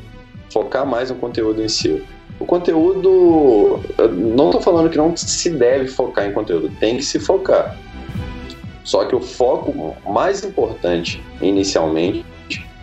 focar 0.53 0.85
mais 0.85 1.09
no 1.09 1.15
conteúdo 1.15 1.61
em 1.63 1.67
si. 1.67 2.03
O 2.39 2.45
conteúdo, 2.45 3.83
não 4.13 4.45
estou 4.45 4.61
falando 4.61 4.89
que 4.89 4.97
não 4.97 5.15
se 5.17 5.49
deve 5.49 5.87
focar 5.87 6.25
em 6.27 6.31
conteúdo, 6.31 6.71
tem 6.79 6.95
que 6.95 7.03
se 7.03 7.19
focar. 7.19 7.75
Só 8.83 9.05
que 9.05 9.15
o 9.15 9.19
foco 9.19 9.97
mais 10.09 10.43
importante 10.43 11.21
inicialmente 11.41 12.25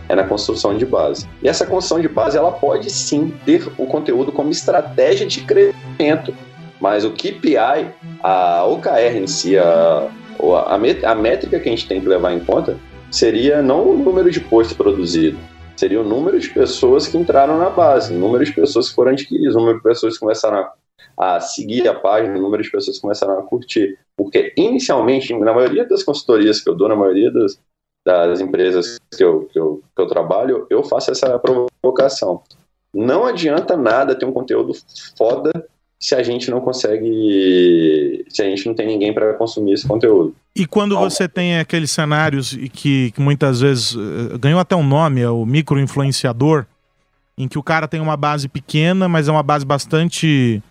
é 0.09 0.15
na 0.15 0.23
construção 0.23 0.77
de 0.77 0.85
base. 0.85 1.27
E 1.41 1.47
essa 1.47 1.65
construção 1.65 1.99
de 1.99 2.07
base 2.07 2.37
ela 2.37 2.51
pode 2.51 2.89
sim 2.89 3.33
ter 3.45 3.67
o 3.77 3.85
conteúdo 3.85 4.31
como 4.31 4.51
estratégia 4.51 5.25
de 5.27 5.41
crescimento, 5.41 6.33
mas 6.79 7.03
o 7.03 7.11
KPI, 7.11 7.91
a 8.21 8.65
OKR 8.65 9.17
em 9.17 9.27
si, 9.27 9.57
a, 9.57 10.09
a, 10.67 11.15
métrica 11.15 11.59
que 11.59 11.67
a 11.67 11.71
gente 11.71 11.87
tem 11.87 11.99
que 11.99 12.07
levar 12.07 12.33
em 12.33 12.39
conta 12.39 12.77
seria 13.09 13.61
não 13.61 13.89
o 13.89 13.97
número 13.97 14.29
de 14.29 14.39
posts 14.39 14.75
produzido, 14.75 15.37
seria 15.75 15.99
o 15.99 16.03
número 16.03 16.39
de 16.39 16.49
pessoas 16.49 17.07
que 17.07 17.17
entraram 17.17 17.57
na 17.57 17.69
base, 17.69 18.13
o 18.13 18.17
número 18.17 18.43
de 18.43 18.53
pessoas 18.53 18.89
que 18.89 18.95
foram 18.95 19.11
adquiridas, 19.11 19.55
o 19.55 19.59
número 19.59 19.77
de 19.77 19.83
pessoas 19.83 20.13
que 20.13 20.19
começaram 20.19 20.57
a, 21.17 21.35
a 21.35 21.39
seguir 21.39 21.87
a 21.87 21.93
página, 21.93 22.37
o 22.37 22.41
número 22.41 22.61
de 22.61 22.69
pessoas 22.69 22.97
que 22.97 23.01
começaram 23.01 23.39
a 23.39 23.43
curtir. 23.43 23.97
Porque 24.15 24.53
inicialmente, 24.57 25.33
na 25.37 25.53
maioria 25.53 25.85
das 25.85 26.03
consultorias 26.03 26.59
que 26.59 26.69
eu 26.69 26.75
dou, 26.75 26.89
na 26.89 26.95
maioria 26.95 27.31
das, 27.31 27.59
das 28.07 28.39
empresas 28.39 28.99
que 29.15 29.23
eu, 29.23 29.49
que, 29.51 29.59
eu, 29.59 29.81
que 29.93 30.01
eu 30.01 30.07
trabalho, 30.07 30.65
eu 30.69 30.81
faço 30.83 31.11
essa 31.11 31.37
provocação. 31.37 32.41
Não 32.93 33.25
adianta 33.25 33.75
nada 33.75 34.15
ter 34.15 34.25
um 34.25 34.31
conteúdo 34.31 34.71
foda 35.17 35.51
se 35.99 36.15
a 36.15 36.23
gente 36.23 36.49
não 36.49 36.61
consegue, 36.61 38.23
se 38.29 38.41
a 38.41 38.45
gente 38.45 38.65
não 38.65 38.73
tem 38.73 38.87
ninguém 38.87 39.13
para 39.13 39.33
consumir 39.33 39.73
esse 39.73 39.85
conteúdo. 39.85 40.33
E 40.55 40.65
quando 40.65 40.97
você 40.97 41.27
tem 41.27 41.59
aqueles 41.59 41.91
cenários 41.91 42.57
que, 42.71 43.11
que 43.11 43.19
muitas 43.19 43.59
vezes 43.59 43.93
uh, 43.93 44.39
ganhou 44.39 44.59
até 44.59 44.75
um 44.75 44.87
nome, 44.87 45.21
é 45.21 45.29
o 45.29 45.45
micro-influenciador, 45.45 46.65
em 47.37 47.47
que 47.47 47.59
o 47.59 47.63
cara 47.63 47.87
tem 47.87 47.99
uma 47.99 48.15
base 48.15 48.47
pequena, 48.47 49.09
mas 49.09 49.27
é 49.27 49.31
uma 49.31 49.43
base 49.43 49.65
bastante 49.65 50.61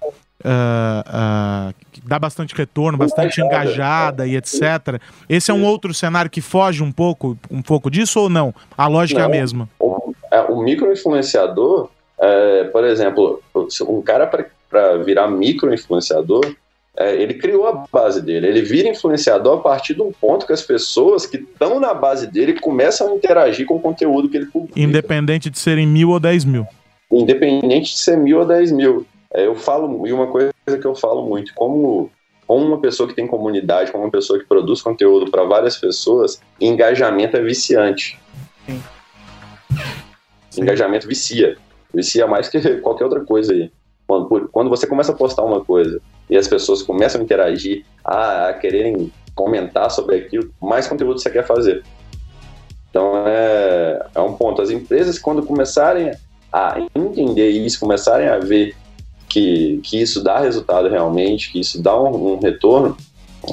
uh, 0.45 1.71
uh, 1.71 1.75
dá 2.05 2.19
bastante 2.19 2.55
retorno, 2.55 2.99
bastante 2.99 3.41
engajada 3.41 4.27
e 4.27 4.37
etc. 4.37 5.01
Esse 5.29 5.51
é 5.51 5.55
um 5.55 5.65
outro 5.65 5.95
cenário 5.95 6.31
que 6.31 6.41
foge 6.41 6.83
um 6.83 6.93
pouco, 6.93 7.39
um 7.51 7.63
pouco 7.63 7.91
disso 7.91 8.21
ou 8.21 8.29
não? 8.29 8.55
A 8.77 8.87
lógica 8.87 9.21
não, 9.21 9.27
é 9.27 9.29
a 9.29 9.41
mesma. 9.41 9.69
O, 9.79 10.15
é, 10.31 10.41
o 10.41 10.63
micro-influenciador, 10.63 11.89
é, 12.19 12.65
por 12.65 12.85
exemplo, 12.85 13.43
um 13.89 14.03
cara 14.03 14.27
para 14.27 14.97
virar 14.99 15.29
micro-influenciador, 15.29 16.55
é, 16.99 17.15
ele 17.15 17.35
criou 17.35 17.67
a 17.67 17.85
base 17.93 18.23
dele. 18.23 18.47
Ele 18.47 18.63
vira 18.63 18.89
influenciador 18.89 19.59
a 19.59 19.61
partir 19.61 19.95
de 19.95 20.03
um 20.03 20.11
ponto 20.11 20.47
que 20.47 20.53
as 20.53 20.63
pessoas 20.63 21.27
que 21.27 21.37
estão 21.37 21.79
na 21.79 21.93
base 21.93 22.27
dele 22.27 22.59
começam 22.59 23.13
a 23.13 23.15
interagir 23.17 23.67
com 23.67 23.77
o 23.77 23.81
conteúdo 23.81 24.29
que 24.29 24.37
ele 24.39 24.47
publica. 24.47 24.81
Independente 24.81 25.51
de 25.51 25.59
serem 25.59 25.87
mil 25.87 26.11
ou 26.11 26.19
dez 26.19 26.45
mil. 26.45 26.67
Independente 27.13 27.93
de 27.93 27.99
ser 27.99 28.17
mil 28.17 28.39
ou 28.39 28.47
dez 28.47 28.73
mil. 28.73 29.07
É, 29.37 29.47
eu 29.47 29.55
falo, 29.55 30.07
e 30.07 30.13
uma 30.15 30.29
coisa 30.29 30.51
que 30.65 30.87
eu 30.87 30.95
falo 30.95 31.29
muito, 31.29 31.53
como, 31.55 32.11
como 32.47 32.65
uma 32.65 32.81
pessoa 32.81 33.07
que 33.07 33.15
tem 33.15 33.27
comunidade, 33.27 33.93
como 33.93 34.03
uma 34.03 34.11
pessoa 34.11 34.39
que 34.39 34.47
produz 34.47 34.81
conteúdo 34.81 35.31
para 35.31 35.45
várias 35.45 35.77
pessoas, 35.77 36.41
engajamento 36.59 37.37
é 37.37 37.43
viciante. 37.43 38.19
Sim. 38.67 38.81
Engajamento 40.57 41.07
vicia. 41.07 41.59
Vicia 41.93 42.27
mais 42.27 42.49
que 42.49 42.59
qualquer 42.81 43.05
outra 43.05 43.21
coisa 43.21 43.53
aí. 43.53 43.71
Quando, 44.07 44.49
quando 44.51 44.71
você 44.71 44.87
começa 44.87 45.13
a 45.13 45.15
postar 45.15 45.43
uma 45.43 45.63
coisa 45.63 46.01
e 46.31 46.37
as 46.39 46.49
pessoas 46.49 46.83
começam 46.83 47.21
a 47.21 47.25
interagir, 47.25 47.85
a, 48.03 48.49
a 48.49 48.55
quererem 48.55 49.13
comentar 49.35 49.91
sobre 49.91 50.17
aquilo, 50.17 50.51
mais 50.63 50.89
conteúdo 50.89 51.21
você 51.21 51.29
quer 51.29 51.47
fazer. 51.47 51.85
Então 52.89 53.23
é, 53.27 54.07
é 54.15 54.21
um 54.21 54.33
ponto. 54.33 54.63
As 54.63 54.71
empresas, 54.71 55.19
quando 55.19 55.45
começarem 55.45 56.13
a 56.51 56.81
entender 56.95 57.51
isso, 57.51 57.79
começarem 57.79 58.29
a 58.29 58.39
ver 58.39 58.75
que, 59.37 59.81
que 59.83 60.01
isso 60.01 60.25
dá 60.25 60.39
resultado 60.39 60.89
realmente, 60.89 61.53
que 61.53 61.61
isso 61.61 61.83
dá 61.83 61.95
um, 62.01 62.37
um 62.37 62.39
retorno 62.39 62.97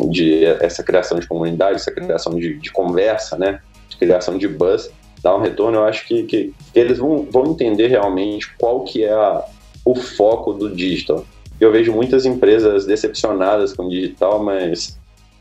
de 0.10 0.46
essa 0.46 0.82
criação 0.82 1.20
de 1.20 1.28
comunidade, 1.28 1.76
essa 1.76 1.92
criação 1.92 2.36
de, 2.36 2.58
de, 2.58 2.72
conversa, 2.72 3.38
né, 3.38 3.60
de 3.90 3.98
criação 3.98 4.38
de 4.38 4.48
buzz, 4.48 4.90
dá 5.22 5.36
um 5.36 5.42
retorno, 5.42 5.80
eu 5.80 5.84
acho 5.84 6.08
que, 6.08 6.24
que 6.24 6.54
eles 6.74 7.00
vão, 7.00 7.28
vão 7.30 7.48
entender 7.48 7.88
realmente 7.88 8.50
qual 8.58 8.86
que 8.86 9.04
é 9.04 9.12
a, 9.12 9.44
o 9.84 9.94
foco 9.94 10.54
do 10.54 10.74
digital. 10.74 11.26
Eu 11.60 11.70
vejo 11.70 11.92
muitas 11.92 12.26
empresas 12.26 12.86
decepcionadas 12.86 13.74
com 13.74 13.84
o 13.84 13.90
digital, 13.90 14.42
mas 14.42 14.98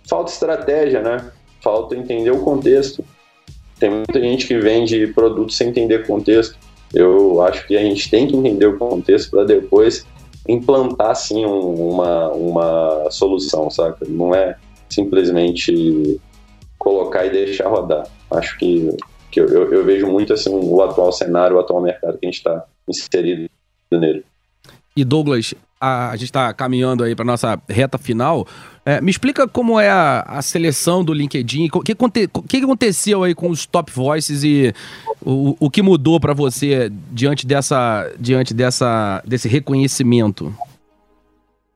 falta 0.08 0.32
estratégia, 0.32 1.02
né? 1.02 1.30
Falta 1.60 1.94
entender 1.94 2.32
o 2.32 2.40
contexto. 2.40 3.04
Tem 3.78 3.90
muita 3.90 4.20
gente 4.20 4.48
que 4.48 4.58
vende 4.58 5.06
produtos 5.06 5.56
sem 5.56 5.68
entender 5.68 6.00
o 6.00 6.06
contexto. 6.06 6.58
Eu 6.92 7.40
acho 7.42 7.64
que 7.66 7.76
a 7.76 7.80
gente 7.80 8.10
tem 8.10 8.26
que 8.26 8.36
entender 8.36 8.66
o 8.66 8.76
contexto 8.76 9.30
para 9.30 9.44
depois 9.44 10.04
implantar 10.48 11.14
sim 11.14 11.44
um, 11.46 11.90
uma, 11.90 12.28
uma 12.30 13.10
solução, 13.10 13.70
saca? 13.70 14.04
Não 14.08 14.34
é 14.34 14.56
simplesmente 14.88 16.20
colocar 16.78 17.24
e 17.26 17.30
deixar 17.30 17.68
rodar. 17.68 18.06
Acho 18.30 18.58
que, 18.58 18.96
que 19.30 19.40
eu, 19.40 19.48
eu, 19.48 19.72
eu 19.72 19.84
vejo 19.84 20.06
muito 20.06 20.32
assim 20.32 20.50
o 20.52 20.82
atual 20.82 21.12
cenário, 21.12 21.56
o 21.56 21.60
atual 21.60 21.80
mercado 21.80 22.18
que 22.18 22.26
a 22.26 22.28
gente 22.28 22.38
está 22.38 22.64
inserido 22.88 23.48
nele. 23.90 24.24
E 24.96 25.04
Douglas, 25.04 25.54
a, 25.80 26.10
a 26.10 26.16
gente 26.16 26.26
está 26.26 26.52
caminhando 26.52 27.02
aí 27.04 27.14
para 27.14 27.24
nossa 27.24 27.60
reta 27.68 27.98
final. 27.98 28.46
É, 28.84 29.00
me 29.00 29.10
explica 29.10 29.46
como 29.46 29.78
é 29.78 29.88
a, 29.88 30.22
a 30.22 30.42
seleção 30.42 31.04
do 31.04 31.12
LinkedIn, 31.12 31.68
o 31.72 31.80
que, 31.80 31.94
que, 31.94 32.28
que, 32.48 32.64
aconteceu 32.64 33.22
aí 33.22 33.34
com 33.34 33.48
os 33.48 33.64
top 33.64 33.92
voices 33.92 34.42
e 34.42 34.74
o, 35.24 35.56
o 35.60 35.70
que 35.70 35.80
mudou 35.80 36.18
para 36.18 36.34
você 36.34 36.90
diante, 37.10 37.46
dessa, 37.46 38.10
diante 38.18 38.52
dessa, 38.52 39.22
desse 39.24 39.48
reconhecimento? 39.48 40.52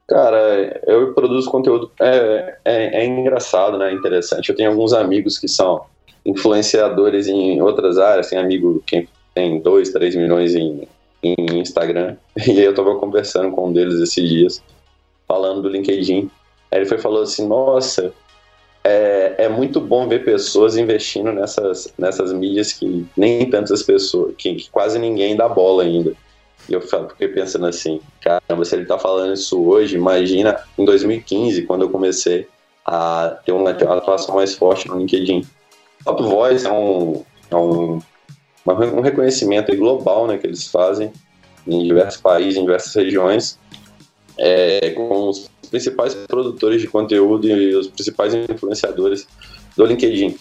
Cara, 0.09 0.81
eu 0.87 1.15
produzo 1.15 1.49
conteúdo, 1.49 1.93
é, 2.01 2.59
é, 2.65 3.03
é 3.03 3.07
engraçado, 3.07 3.79
né? 3.79 3.93
Interessante. 3.93 4.51
Eu 4.51 4.57
tenho 4.57 4.71
alguns 4.71 4.93
amigos 4.93 5.39
que 5.39 5.49
são 5.49 5.83
influenciadores 6.25 7.29
em 7.29 7.63
outras 7.63 7.99
áreas, 7.99 8.31
tem 8.31 8.39
amigo 8.39 8.83
que 8.85 9.09
tem 9.33 9.61
2, 9.61 9.91
3 9.91 10.17
milhões 10.17 10.55
em 10.57 10.89
em 11.23 11.61
Instagram. 11.61 12.17
E 12.47 12.61
eu 12.61 12.75
tava 12.75 12.95
conversando 12.97 13.51
com 13.53 13.69
um 13.69 13.73
deles 13.73 14.01
esses 14.01 14.29
dias, 14.29 14.63
falando 15.27 15.63
do 15.63 15.69
LinkedIn. 15.69 16.31
Aí 16.71 16.79
ele 16.79 16.87
foi 16.87 16.99
falou 16.99 17.23
assim, 17.23 17.47
nossa, 17.47 18.13
é, 18.85 19.35
é 19.39 19.49
muito 19.49 19.81
bom 19.81 20.09
ver 20.09 20.25
pessoas 20.25 20.77
investindo 20.77 21.33
nessas, 21.33 21.93
nessas 21.99 22.33
mídias 22.33 22.73
que 22.73 23.07
nem 23.17 23.49
tantas 23.49 23.83
pessoas, 23.83 24.35
que, 24.37 24.55
que 24.55 24.71
quase 24.71 24.99
ninguém 24.99 25.37
dá 25.37 25.49
bola 25.49 25.83
ainda. 25.83 26.13
E 26.69 26.73
eu 26.73 26.81
fiquei 26.81 27.29
pensando 27.29 27.67
assim, 27.67 28.01
caramba, 28.21 28.65
se 28.65 28.75
ele 28.75 28.87
tá 28.87 28.99
falando 28.99 29.35
isso 29.35 29.63
hoje, 29.63 29.97
imagina 29.97 30.59
em 30.77 30.85
2015, 30.85 31.63
quando 31.63 31.83
eu 31.83 31.91
comecei 31.91 32.49
a 32.85 33.39
ter 33.45 33.53
uma 33.53 33.71
atuação 33.71 34.35
mais 34.35 34.55
forte 34.55 34.89
no 34.89 34.99
LinkedIn. 34.99 35.45
Top 36.05 36.23
Voice 36.23 36.67
é 36.67 36.73
um, 36.73 37.25
é 37.51 37.57
um 37.57 38.01
um 38.69 39.01
reconhecimento 39.01 39.75
global 39.77 40.27
né, 40.27 40.39
que 40.39 40.47
eles 40.47 40.67
fazem 40.67 41.13
em 41.67 41.85
diversos 41.85 42.21
países, 42.21 42.57
em 42.57 42.63
diversas 42.63 42.95
regiões, 42.95 43.59
é, 44.39 44.91
com 44.91 45.29
os 45.29 45.51
principais 45.67 46.15
produtores 46.15 46.81
de 46.81 46.89
conteúdo 46.89 47.49
e 47.49 47.75
os 47.75 47.89
principais 47.89 48.35
influenciadores 48.35 49.27
do 49.77 49.85
LinkedIn. 49.85 50.37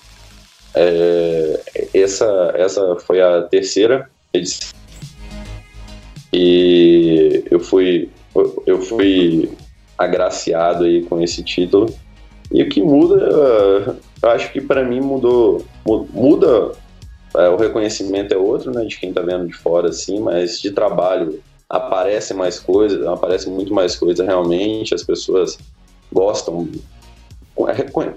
É, 0.74 1.62
essa, 1.94 2.54
essa 2.56 2.96
foi 2.98 3.22
a 3.22 3.44
terceira 3.44 4.10
edição 4.34 4.70
e 6.34 7.44
eu 7.50 7.60
fui 7.62 8.10
eu 8.66 8.82
fui 8.82 9.50
agraciado 9.98 10.84
aí 10.84 11.02
com 11.04 11.22
esse 11.22 11.42
título 11.42 11.86
e 12.52 12.62
o 12.62 12.68
que 12.68 12.82
muda 12.82 13.98
eu 14.22 14.30
acho 14.30 14.52
que 14.52 14.60
para 14.60 14.84
mim 14.84 15.00
mudou 15.00 15.66
muda 15.86 16.74
é, 17.38 17.50
o 17.50 17.58
reconhecimento 17.58 18.34
é 18.34 18.38
outro, 18.38 18.72
né, 18.72 18.86
de 18.86 18.98
quem 18.98 19.10
está 19.10 19.22
vendo 19.22 19.48
de 19.48 19.54
fora, 19.54 19.90
assim, 19.90 20.20
mas 20.20 20.62
de 20.62 20.72
trabalho 20.72 21.42
aparece 21.70 22.34
mais 22.34 22.60
coisa, 22.60 23.12
aparece 23.12 23.50
muito 23.50 23.74
mais 23.74 23.96
coisa 23.96 24.24
realmente, 24.24 24.94
as 24.94 25.04
pessoas 25.04 25.58
gostam, 26.12 26.68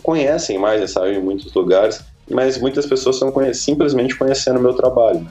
conhecem 0.02 0.58
mais, 0.58 0.90
sabe, 0.90 1.14
em 1.14 1.22
muitos 1.22 1.52
lugares, 1.54 2.02
mas 2.30 2.58
muitas 2.58 2.86
pessoas 2.86 3.16
estão 3.16 3.32
conhe 3.32 3.54
simplesmente 3.54 4.16
conhecendo 4.16 4.58
o 4.58 4.62
meu 4.62 4.74
trabalho, 4.74 5.20
né? 5.20 5.30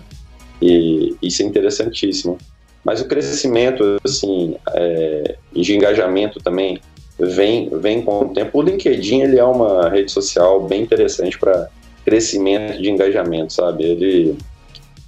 e 0.62 1.15
isso 1.21 1.41
é 1.41 1.45
interessantíssimo. 1.45 2.38
Mas 2.84 3.01
o 3.01 3.08
crescimento, 3.08 3.97
assim, 4.03 4.56
é, 4.73 5.36
de 5.51 5.75
engajamento 5.75 6.39
também 6.39 6.80
vem, 7.19 7.69
vem 7.80 8.01
com 8.01 8.19
o 8.19 8.30
tempo. 8.30 8.58
O 8.58 8.62
LinkedIn, 8.62 9.21
ele 9.21 9.39
é 9.39 9.43
uma 9.43 9.89
rede 9.89 10.12
social 10.12 10.65
bem 10.65 10.84
interessante 10.84 11.38
para 11.38 11.67
crescimento 12.06 12.82
de 12.82 12.89
engajamento, 12.89 13.51
sabe? 13.51 13.84
Ele 13.84 14.38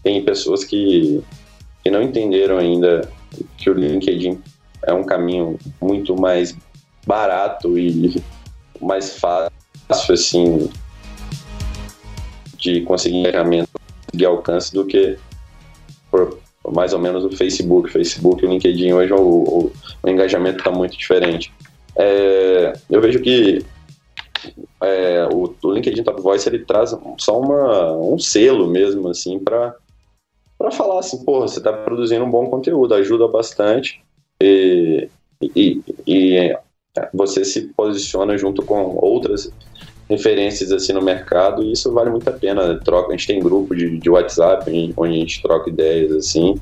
tem 0.03 0.21
pessoas 0.23 0.65
que, 0.65 1.23
que 1.89 1.91
não 1.91 2.03
entenderam 2.03 2.59
ainda 2.59 3.09
que 3.57 3.67
o 3.67 3.73
LinkedIn 3.73 4.39
é 4.83 4.93
um 4.93 5.03
caminho 5.03 5.57
muito 5.81 6.15
mais 6.15 6.55
barato 7.05 7.77
e 7.79 8.21
mais 8.79 9.17
fácil, 9.17 9.51
assim, 10.13 10.69
de 12.57 12.81
conseguir 12.81 13.17
engajamento, 13.17 13.69
de 14.13 14.23
alcance 14.23 14.71
do 14.71 14.85
que 14.85 15.17
por, 16.11 16.37
mais 16.71 16.93
ou 16.93 16.99
menos 16.99 17.25
o 17.25 17.31
Facebook. 17.31 17.89
O 17.89 17.91
Facebook 17.91 18.43
e 18.43 18.47
o 18.47 18.51
LinkedIn 18.51 18.93
hoje 18.93 19.11
o, 19.11 19.19
o, 19.19 19.71
o 20.03 20.09
engajamento 20.09 20.59
está 20.59 20.69
muito 20.69 20.95
diferente. 20.95 21.51
É, 21.95 22.73
eu 22.87 23.01
vejo 23.01 23.19
que 23.19 23.65
é, 24.81 25.27
o, 25.33 25.55
o, 25.63 25.73
LinkedIn 25.73 26.03
Top 26.03 26.21
Voice 26.21 26.47
ele 26.47 26.59
traz 26.59 26.95
só 27.17 27.39
uma, 27.39 27.93
um 27.93 28.19
selo 28.19 28.69
mesmo, 28.69 29.07
assim, 29.09 29.39
para 29.39 29.75
para 30.59 30.71
falar 30.71 30.99
assim, 30.99 31.23
porra, 31.23 31.47
você 31.47 31.59
está 31.59 31.71
produzindo 31.71 32.25
um 32.25 32.29
bom 32.29 32.47
conteúdo, 32.47 32.93
ajuda 32.93 33.29
bastante 33.29 34.03
e, 34.41 35.09
e, 35.41 35.81
e, 36.05 36.57
você 37.13 37.45
se 37.45 37.61
posiciona 37.69 38.37
junto 38.37 38.61
com 38.63 38.97
outras 38.97 39.49
referências 40.09 40.73
assim 40.73 40.91
no 40.91 41.01
mercado 41.01 41.63
e 41.63 41.71
isso 41.71 41.93
vale 41.93 42.09
muito 42.09 42.29
a 42.29 42.33
pena. 42.33 42.77
Troca, 42.79 43.07
a 43.07 43.11
gente 43.11 43.27
tem 43.27 43.39
grupo 43.39 43.73
de, 43.73 43.97
de 43.97 44.09
WhatsApp 44.09 44.69
onde 44.97 45.13
a 45.13 45.19
gente 45.19 45.41
troca 45.41 45.69
ideias 45.69 46.11
assim, 46.11 46.59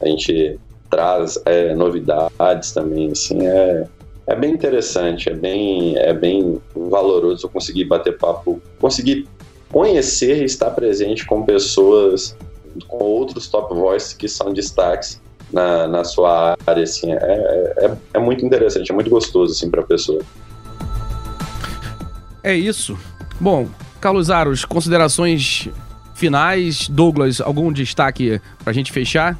a 0.00 0.08
gente 0.08 0.58
traz 0.90 1.40
é, 1.44 1.74
novidades 1.74 2.72
também, 2.72 3.12
assim, 3.12 3.46
é, 3.46 3.86
é 4.26 4.34
bem 4.34 4.52
interessante, 4.52 5.28
é 5.28 5.34
bem, 5.34 5.96
é 5.96 6.12
bem 6.12 6.60
valoroso 6.74 7.48
conseguir 7.48 7.84
bater 7.84 8.18
papo, 8.18 8.60
conseguir 8.80 9.28
conhecer 9.70 10.42
e 10.42 10.44
estar 10.44 10.70
presente 10.70 11.26
com 11.26 11.42
pessoas, 11.42 12.36
com 12.86 12.98
outros 12.98 13.48
top 13.48 13.74
voices 13.74 14.12
que 14.12 14.28
são 14.28 14.52
destaques 14.52 15.20
na, 15.52 15.86
na 15.86 16.04
sua 16.04 16.56
área, 16.66 16.82
assim, 16.82 17.12
é, 17.12 17.74
é, 17.78 17.96
é 18.14 18.18
muito 18.18 18.44
interessante, 18.44 18.90
é 18.90 18.94
muito 18.94 19.10
gostoso, 19.10 19.52
assim, 19.52 19.70
para 19.70 19.80
a 19.80 19.84
pessoa. 19.84 20.20
É 22.42 22.54
isso. 22.54 22.98
Bom, 23.40 23.68
Carlos 24.00 24.30
Aros, 24.30 24.64
considerações 24.64 25.68
finais. 26.14 26.88
Douglas, 26.88 27.40
algum 27.40 27.72
destaque 27.72 28.40
para 28.62 28.70
a 28.70 28.74
gente 28.74 28.92
fechar? 28.92 29.38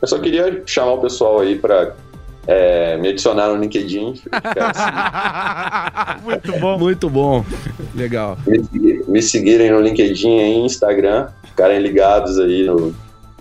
Eu 0.00 0.08
só 0.08 0.18
queria 0.18 0.62
chamar 0.66 0.92
o 0.92 1.00
pessoal 1.00 1.40
aí 1.40 1.58
para 1.58 1.94
é, 2.46 2.96
me 2.98 3.08
adicionar 3.08 3.48
no 3.48 3.56
LinkedIn. 3.56 4.20
Assim. 4.30 6.22
Muito 6.24 6.52
bom. 6.60 6.78
Muito 6.78 7.10
bom. 7.10 7.44
Legal. 7.94 8.38
Me, 8.46 8.95
me, 9.16 9.22
seguirem 9.22 9.70
no 9.70 9.80
LinkedIn 9.80 10.28
e 10.28 10.58
Instagram, 10.58 11.28
ficarem 11.44 11.80
ligados 11.80 12.38
aí 12.38 12.64
no, 12.64 12.94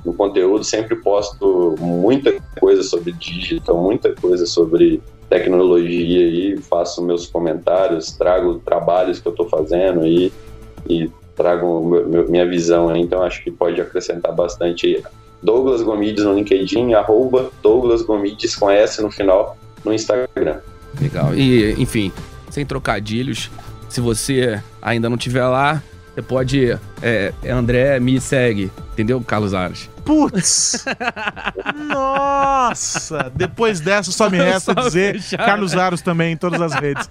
no 0.04 0.14
conteúdo. 0.14 0.64
Sempre 0.64 0.96
posto 0.96 1.76
muita 1.80 2.34
coisa 2.60 2.84
sobre 2.84 3.12
digital, 3.12 3.82
muita 3.82 4.14
coisa 4.14 4.46
sobre 4.46 5.02
tecnologia 5.30 6.26
aí, 6.26 6.58
faço 6.58 7.04
meus 7.04 7.28
comentários, 7.28 8.12
trago 8.12 8.60
trabalhos 8.60 9.20
que 9.20 9.28
eu 9.28 9.32
estou 9.32 9.50
fazendo 9.50 10.02
aí 10.02 10.32
e 10.88 11.10
trago 11.36 11.84
meu, 11.84 12.30
minha 12.30 12.48
visão 12.48 12.90
aí, 12.90 13.02
então 13.02 13.22
acho 13.24 13.44
que 13.44 13.52
pode 13.52 13.82
acrescentar 13.82 14.34
bastante 14.34 14.88
aí. 14.88 15.04
Douglas 15.42 15.82
Gomides 15.82 16.24
no 16.24 16.34
LinkedIn, 16.34 16.94
arroba 16.94 17.52
Douglas 17.62 18.02
Gomides 18.02 18.56
com 18.56 18.70
S 18.70 19.02
no 19.02 19.12
final 19.12 19.58
no 19.84 19.94
Instagram. 19.94 20.60
Legal. 21.00 21.36
E, 21.36 21.74
enfim, 21.74 22.12
sem 22.50 22.66
trocadilhos, 22.66 23.52
se 23.96 24.02
você 24.02 24.62
ainda 24.82 25.10
não 25.10 25.16
tiver 25.16 25.48
lá, 25.48 25.82
você 26.14 26.22
pode. 26.22 26.78
É, 27.02 27.34
é 27.42 27.52
André, 27.52 27.98
me 27.98 28.20
segue. 28.20 28.70
Entendeu, 28.92 29.22
Carlos 29.22 29.54
Ares? 29.54 29.90
Putz! 30.04 30.84
Nossa! 31.88 33.32
Depois 33.34 33.80
dessa, 33.80 34.12
só 34.12 34.30
me 34.30 34.38
resta 34.38 34.74
só 34.74 34.82
dizer 34.82 35.14
fechar, 35.14 35.46
Carlos 35.46 35.72
né? 35.74 35.82
Aros 35.82 36.02
também 36.02 36.34
em 36.34 36.38
todas 36.38 36.62
as 36.62 36.74
redes. 36.74 37.10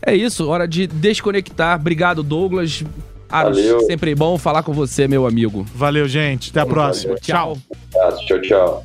É 0.00 0.14
isso, 0.14 0.48
hora 0.48 0.66
de 0.66 0.86
desconectar. 0.86 1.78
Obrigado, 1.78 2.22
Douglas. 2.22 2.84
Aros, 3.30 3.58
Valeu. 3.58 3.80
sempre 3.82 4.14
bom 4.14 4.38
falar 4.38 4.62
com 4.62 4.72
você, 4.72 5.06
meu 5.06 5.26
amigo. 5.26 5.66
Valeu, 5.74 6.08
gente. 6.08 6.50
Até 6.50 6.60
a 6.60 6.66
próxima. 6.66 7.14
Tchau. 7.16 7.58
Tchau, 8.26 8.40
tchau. 8.40 8.84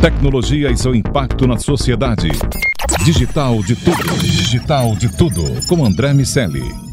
Tecnologia 0.00 0.70
e 0.70 0.76
seu 0.76 0.94
impacto 0.94 1.46
na 1.46 1.58
sociedade. 1.58 2.28
Digital 3.04 3.62
de 3.62 3.76
tudo. 3.76 4.18
Digital 4.20 4.96
de 4.96 5.16
tudo. 5.16 5.44
Com 5.68 5.84
André 5.84 6.12
Miscelli. 6.12 6.91